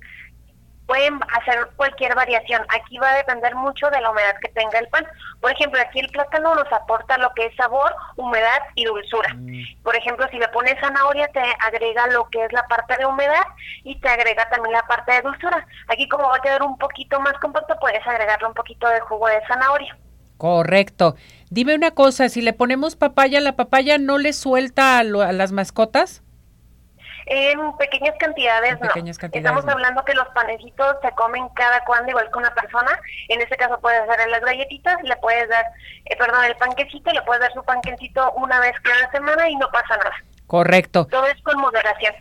[0.91, 2.65] pueden hacer cualquier variación.
[2.67, 5.07] Aquí va a depender mucho de la humedad que tenga el pan.
[5.39, 9.33] Por ejemplo, aquí el plátano nos aporta lo que es sabor, humedad y dulzura.
[9.33, 9.83] Mm.
[9.83, 13.45] Por ejemplo, si le pones zanahoria, te agrega lo que es la parte de humedad
[13.85, 15.65] y te agrega también la parte de dulzura.
[15.87, 19.27] Aquí como va a quedar un poquito más compacto, puedes agregarle un poquito de jugo
[19.27, 19.97] de zanahoria.
[20.41, 21.15] Correcto.
[21.51, 26.23] Dime una cosa, si le ponemos papaya, ¿la papaya no le suelta a las mascotas?
[27.27, 28.89] En pequeñas cantidades, no.
[29.33, 32.89] Estamos hablando que los panecitos se comen cada cuando, igual que una persona.
[33.27, 35.63] En este caso puedes dar las galletitas, le puedes dar,
[36.05, 39.69] eh, perdón, el panquecito, le puedes dar su panquecito una vez cada semana y no
[39.69, 40.15] pasa nada.
[40.47, 41.05] Correcto.
[41.05, 42.15] Todo es con moderación.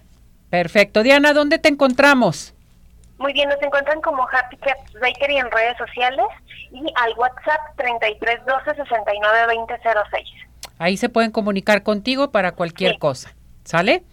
[0.51, 1.03] Perfecto.
[1.03, 2.55] Diana, ¿dónde te encontramos?
[3.21, 6.25] Muy bien, nos encuentran como Happy Cats Bakery en redes sociales
[6.73, 10.29] y al WhatsApp 3312 692006.
[10.79, 13.35] Ahí se pueden comunicar contigo para cualquier cosa.
[13.63, 14.05] ¿Sale?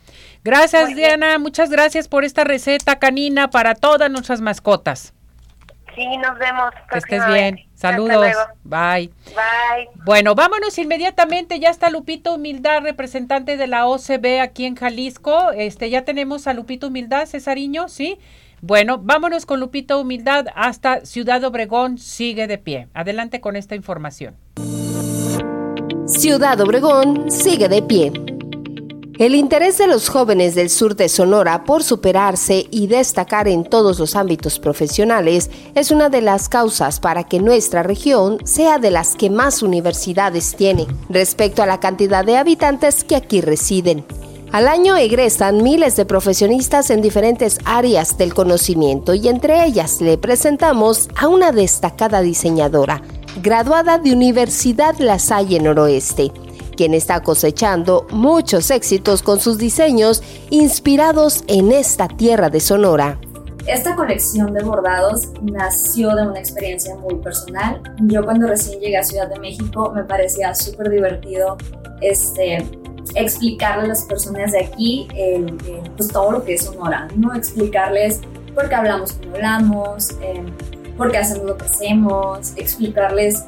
[0.43, 1.39] Gracias, Diana.
[1.39, 5.13] Muchas gracias por esta receta canina para todas nuestras mascotas.
[5.95, 6.71] Sí, nos vemos.
[6.91, 7.65] Que estés bien.
[7.75, 8.27] Saludos.
[8.65, 9.09] Bye.
[9.27, 9.89] Bye.
[10.03, 11.61] Bueno, vámonos inmediatamente.
[11.61, 15.51] Ya está Lupito Humildad, representante de la OCB aquí en Jalisco.
[15.51, 18.19] Este, ya tenemos a Lupito Humildad, Cesariño, ¿sí?
[18.61, 21.97] Bueno, vámonos con Lupito Humildad hasta Ciudad Obregón.
[21.97, 22.87] Sigue de pie.
[22.93, 24.35] Adelante con esta información.
[26.07, 28.11] Ciudad Obregón sigue de pie.
[29.19, 33.97] El interés de los jóvenes del sur de Sonora por superarse y destacar en todos
[33.97, 39.15] los ámbitos profesionales es una de las causas para que nuestra región sea de las
[39.15, 44.05] que más universidades tiene respecto a la cantidad de habitantes que aquí residen.
[44.51, 50.17] Al año egresan miles de profesionistas en diferentes áreas del conocimiento y entre ellas le
[50.17, 53.01] presentamos a una destacada diseñadora,
[53.43, 56.31] graduada de Universidad La Salle Noroeste
[56.77, 63.19] quien está cosechando muchos éxitos con sus diseños inspirados en esta tierra de Sonora.
[63.65, 67.81] Esta colección de bordados nació de una experiencia muy personal.
[68.03, 71.57] Yo cuando recién llegué a Ciudad de México me parecía súper divertido
[71.99, 72.65] este,
[73.15, 75.07] explicarle a las personas de aquí
[75.95, 77.33] pues todo lo que es Sonora, ¿no?
[77.33, 78.21] Explicarles
[78.53, 80.43] por qué hablamos como hablamos, eh,
[80.97, 83.43] por qué hacemos lo que hacemos, explicarles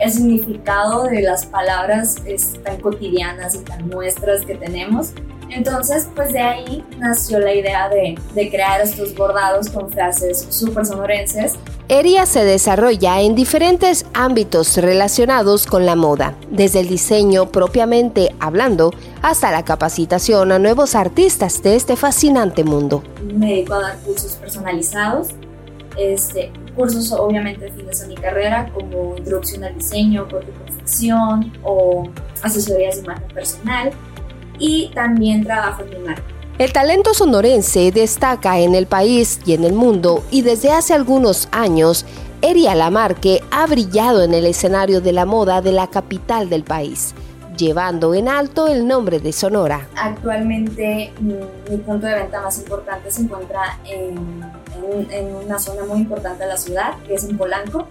[0.00, 2.16] el significado de las palabras
[2.64, 5.12] tan cotidianas y tan nuestras que tenemos.
[5.50, 10.86] Entonces, pues de ahí nació la idea de, de crear estos bordados con frases súper
[10.86, 11.56] sonorenses.
[11.88, 18.90] Eria se desarrolla en diferentes ámbitos relacionados con la moda, desde el diseño propiamente hablando
[19.20, 23.02] hasta la capacitación a nuevos artistas de este fascinante mundo.
[23.22, 25.28] Me dedico a dar cursos personalizados
[25.96, 32.08] este, cursos obviamente fines de mi carrera como introducción al diseño, corte confección o
[32.42, 33.90] asesorías de imagen personal
[34.58, 36.33] y también trabajo en mi marca.
[36.58, 41.48] El talento sonorense destaca en el país y en el mundo y desde hace algunos
[41.50, 42.06] años
[42.42, 47.14] Eria Lamarque ha brillado en el escenario de la moda de la capital del país,
[47.56, 49.88] llevando en alto el nombre de Sonora.
[49.96, 51.34] Actualmente mi,
[51.68, 54.44] mi punto de venta más importante se encuentra en
[55.10, 57.86] en, una zona muy importante de la ciudad, que es en Polanco.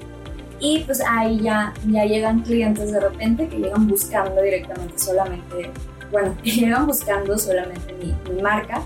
[0.60, 5.72] Y pues ahí ya, ya llegan clientes de repente que llegan buscando directamente solamente,
[6.14, 8.82] bueno, que llegan buscando solamente mi, marca.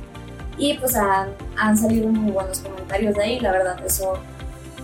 [0.58, 4.14] Y pues han, han salido muy buenos comentarios de ahí, la verdad eso,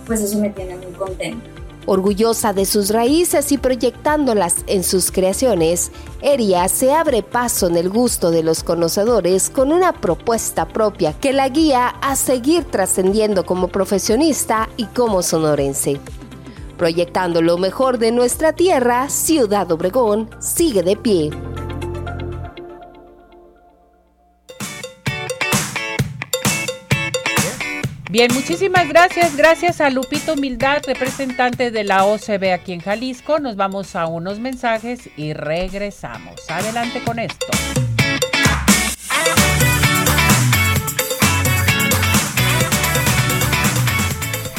[0.06, 1.44] pues eso me tiene muy contenta.
[1.86, 5.90] Orgullosa de sus raíces y proyectándolas en sus creaciones,
[6.22, 11.34] Eria se abre paso en el gusto de los conocedores con una propuesta propia que
[11.34, 16.00] la guía a seguir trascendiendo como profesionista y como sonorense.
[16.78, 21.30] Proyectando lo mejor de nuestra tierra, Ciudad Obregón sigue de pie.
[28.14, 29.36] Bien, muchísimas gracias.
[29.36, 33.40] Gracias a Lupito Humildad, representante de la OCB aquí en Jalisco.
[33.40, 36.48] Nos vamos a unos mensajes y regresamos.
[36.48, 37.44] Adelante con esto.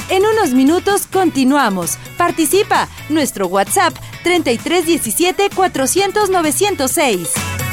[0.10, 1.97] En unos minutos continuamos.
[2.18, 2.89] Participa.
[3.08, 3.93] Nuestro WhatsApp
[4.24, 7.64] 3317 400 906.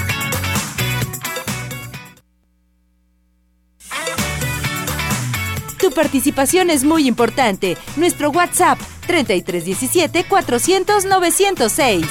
[5.93, 7.76] Participación es muy importante.
[7.97, 12.07] Nuestro WhatsApp 3317 400 906.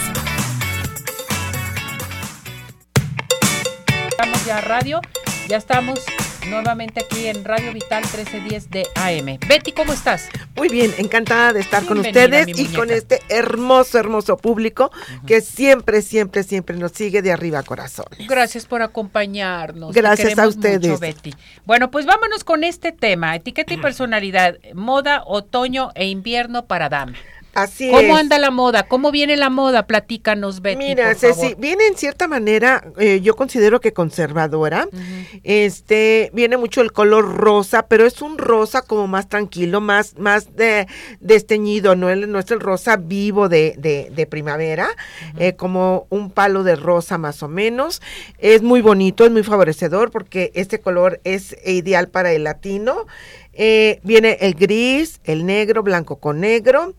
[4.10, 5.02] Estamos ya a radio,
[5.48, 6.00] ya estamos
[6.48, 9.40] nuevamente aquí en Radio Vital 1310 de AM.
[9.48, 10.30] Betty, ¿cómo estás?
[10.56, 14.92] Muy bien, encantada de estar con ustedes y con este hermoso, hermoso público
[15.26, 18.28] que siempre, siempre, siempre nos sigue de arriba a corazones.
[18.28, 19.94] Gracias por acompañarnos.
[19.94, 21.00] Gracias a ustedes.
[21.00, 21.34] Betty.
[21.66, 27.14] Bueno, pues vámonos con este tema, etiqueta y personalidad, moda, otoño e invierno para dama.
[27.54, 28.84] Así ¿Cómo anda la moda?
[28.84, 29.86] ¿Cómo viene la moda?
[29.86, 30.78] Platícanos, Betty.
[30.78, 34.88] Mira, Ceci, viene en cierta manera, eh, yo considero que conservadora.
[35.44, 40.56] Este, viene mucho el color rosa, pero es un rosa como más tranquilo, más, más
[40.56, 40.88] de
[41.20, 44.90] desteñido, no, no es el rosa vivo de, de, primavera,
[45.38, 48.02] eh, como un palo de rosa más o menos.
[48.38, 53.08] Es muy bonito, es muy favorecedor porque este color es ideal para el latino.
[53.54, 56.94] Eh, viene el gris, el negro, blanco con negro.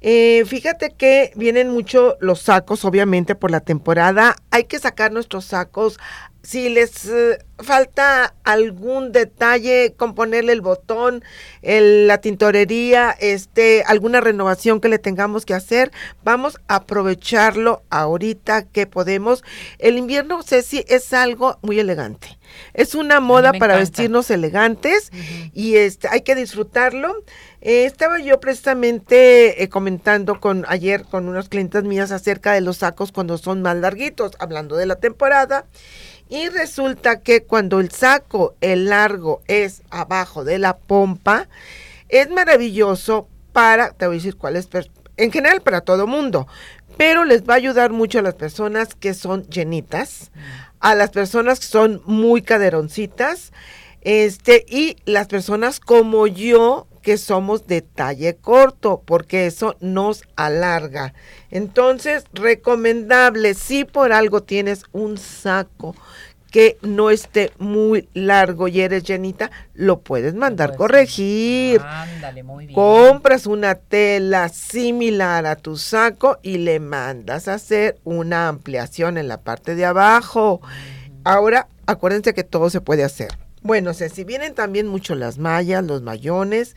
[0.00, 4.36] Eh, fíjate que vienen mucho los sacos, obviamente, por la temporada.
[4.50, 5.98] Hay que sacar nuestros sacos.
[6.42, 11.22] Si les eh, falta algún detalle, componerle el botón,
[11.60, 15.92] la tintorería, este, alguna renovación que le tengamos que hacer,
[16.24, 19.44] vamos a aprovecharlo ahorita que podemos.
[19.78, 22.38] El invierno, Ceci, es algo muy elegante.
[22.72, 25.10] Es una moda para vestirnos elegantes
[25.52, 27.22] y este, hay que disfrutarlo.
[27.62, 32.78] Eh, estaba yo precisamente eh, comentando con ayer con unas clientes mías acerca de los
[32.78, 35.66] sacos cuando son más larguitos, hablando de la temporada.
[36.30, 41.48] Y resulta que cuando el saco, el largo, es abajo de la pompa,
[42.08, 44.68] es maravilloso para, te voy a decir cuál es,
[45.16, 46.46] en general para todo mundo,
[46.96, 50.30] pero les va a ayudar mucho a las personas que son llenitas,
[50.78, 53.52] a las personas que son muy caderoncitas,
[54.02, 61.14] este, y las personas como yo, que somos de talle corto, porque eso nos alarga.
[61.50, 65.94] Entonces, recomendable, si por algo tienes un saco
[66.50, 71.80] que no esté muy largo y eres llenita, lo puedes mandar corregir.
[71.80, 72.74] Ándale, muy bien.
[72.74, 79.28] Compras una tela similar a tu saco y le mandas a hacer una ampliación en
[79.28, 80.60] la parte de abajo.
[81.24, 83.28] Ahora, acuérdense que todo se puede hacer.
[83.62, 86.76] Bueno, o sea, si vienen también mucho las mallas, los mayones,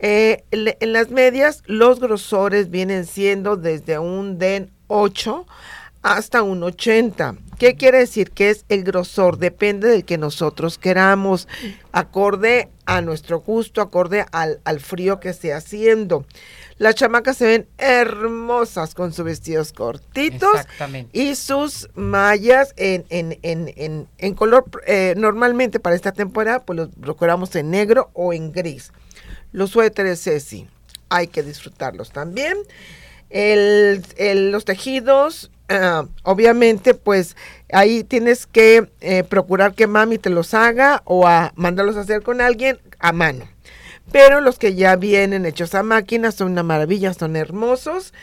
[0.00, 5.46] eh, en las medias los grosores vienen siendo desde un DEN 8
[6.02, 7.36] hasta un 80.
[7.58, 8.30] ¿Qué quiere decir?
[8.30, 11.48] Que es el grosor, depende del que nosotros queramos,
[11.90, 16.24] acorde a nuestro gusto, acorde al, al frío que esté haciendo.
[16.78, 20.52] Las chamacas se ven hermosas con sus vestidos cortitos
[21.12, 26.88] y sus mallas en, en, en, en color, eh, normalmente para esta temporada, pues los
[27.00, 28.92] procuramos en negro o en gris.
[29.50, 30.68] Los suéteres, Ceci,
[31.08, 32.56] hay que disfrutarlos también.
[33.28, 34.02] El,
[34.52, 37.36] los tejidos, ah, obviamente, pues
[37.72, 42.22] ahí tienes que eh, procurar que mami te los haga o a mandarlos a hacer
[42.22, 43.48] con alguien a mano.
[44.12, 48.14] Pero los que ya vienen hechos a máquina son una maravilla, son hermosos.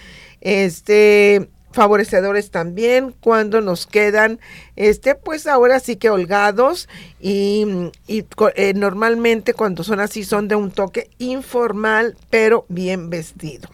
[0.41, 4.39] Este, favorecedores también cuando nos quedan,
[4.75, 10.71] este, pues ahora sí que holgados y, eh, normalmente cuando son así son de un
[10.71, 13.69] toque informal pero bien vestido.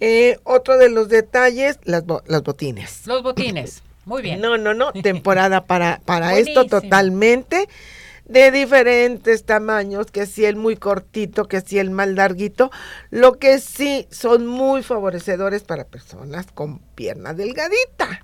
[0.00, 3.06] Eh, otro de los detalles, las, las botines.
[3.06, 4.42] Los botines, muy bien.
[4.42, 7.66] No, no, no, temporada para, para esto totalmente
[8.26, 12.70] de diferentes tamaños, que si el muy cortito, que si el más larguito,
[13.10, 18.22] lo que sí son muy favorecedores para personas con pierna delgadita.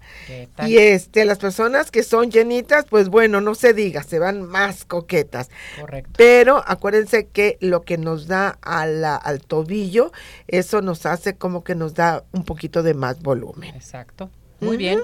[0.67, 4.85] Y este, las personas que son llenitas, pues bueno, no se diga, se van más
[4.85, 5.51] coquetas.
[5.81, 6.13] Correcto.
[6.17, 10.13] Pero acuérdense que lo que nos da a al tobillo,
[10.49, 13.75] eso nos hace como que nos da un poquito de más volumen.
[13.75, 14.31] Exacto.
[14.61, 15.01] Muy bien.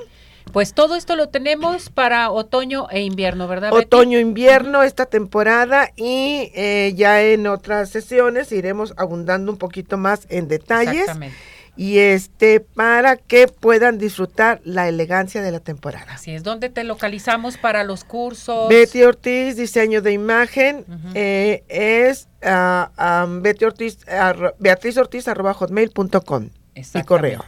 [0.52, 3.72] Pues todo esto lo tenemos para otoño e invierno, ¿verdad?
[3.72, 10.26] Otoño, invierno, esta temporada y eh, ya en otras sesiones iremos abundando un poquito más
[10.30, 11.02] en detalles.
[11.02, 11.36] Exactamente.
[11.76, 16.14] Y este, para que puedan disfrutar la elegancia de la temporada.
[16.14, 18.68] Así es, ¿dónde te localizamos para los cursos?
[18.68, 20.84] Betty Ortiz, diseño de imagen,
[21.14, 23.98] eh, es uh, Betty Ortiz,
[24.58, 27.44] Beatriz Ortiz arroba hotmail.com y correo.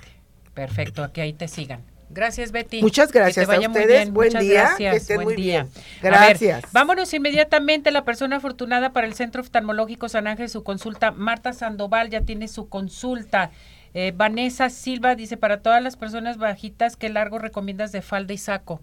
[0.55, 1.90] Perfecto, aquí ahí te sigan.
[2.13, 2.83] Gracias, Betty.
[2.83, 4.11] Muchas gracias a ustedes.
[4.11, 4.75] Buen día.
[4.79, 5.07] Gracias.
[5.07, 5.69] Que muy bien.
[6.03, 6.65] Gracias.
[6.73, 7.93] vámonos inmediatamente.
[7.93, 11.13] La persona afortunada para el Centro Oftalmológico San Ángel, su consulta.
[11.13, 13.53] Marta Sandoval ya tiene su consulta.
[13.95, 18.39] Eh, Vanessa Silva dice, para todas las personas bajitas, ¿qué largo recomiendas de falda y
[18.39, 18.81] saco?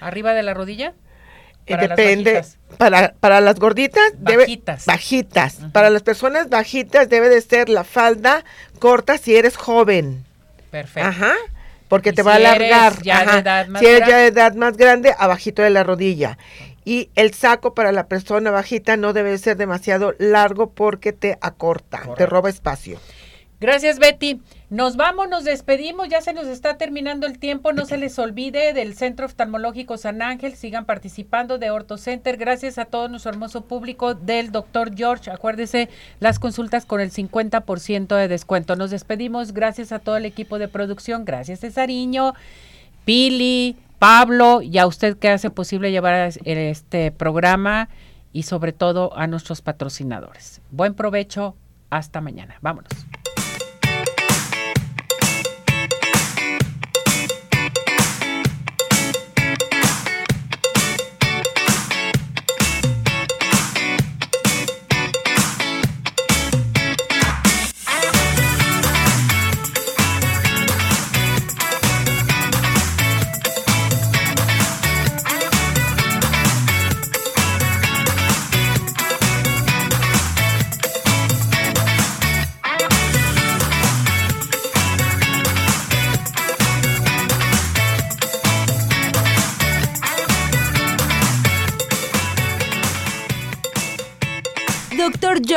[0.00, 0.92] ¿Arriba de la rodilla?
[1.66, 2.44] Eh, depende.
[2.76, 4.84] para, para las gorditas, bajitas.
[4.86, 5.58] bajitas.
[5.72, 8.44] Para las personas bajitas debe de ser la falda
[8.78, 10.24] corta si eres joven.
[10.70, 11.08] Perfecto.
[11.08, 11.34] Ajá
[11.88, 13.02] porque te va a alargar.
[13.02, 16.38] Ya de edad más si eres ya de edad más grande, abajito de la rodilla.
[16.84, 22.02] y el saco para la persona bajita no debe ser demasiado largo porque te acorta,
[22.16, 22.98] te roba espacio.
[23.60, 24.40] Gracias, Betty.
[24.70, 27.72] Nos vamos, nos despedimos, ya se nos está terminando el tiempo.
[27.72, 30.54] No se les olvide del Centro Oftalmológico San Ángel.
[30.54, 32.36] Sigan participando de Orto Center.
[32.36, 35.30] Gracias a todo nuestro hermoso público del doctor George.
[35.30, 35.88] Acuérdese
[36.20, 38.76] las consultas con el 50% de descuento.
[38.76, 39.52] Nos despedimos.
[39.52, 41.24] Gracias a todo el equipo de producción.
[41.24, 42.34] Gracias, Cesariño,
[43.04, 47.88] Pili, Pablo y a usted que hace posible llevar este programa
[48.32, 50.60] y sobre todo a nuestros patrocinadores.
[50.70, 51.56] Buen provecho.
[51.90, 52.58] Hasta mañana.
[52.60, 52.90] Vámonos.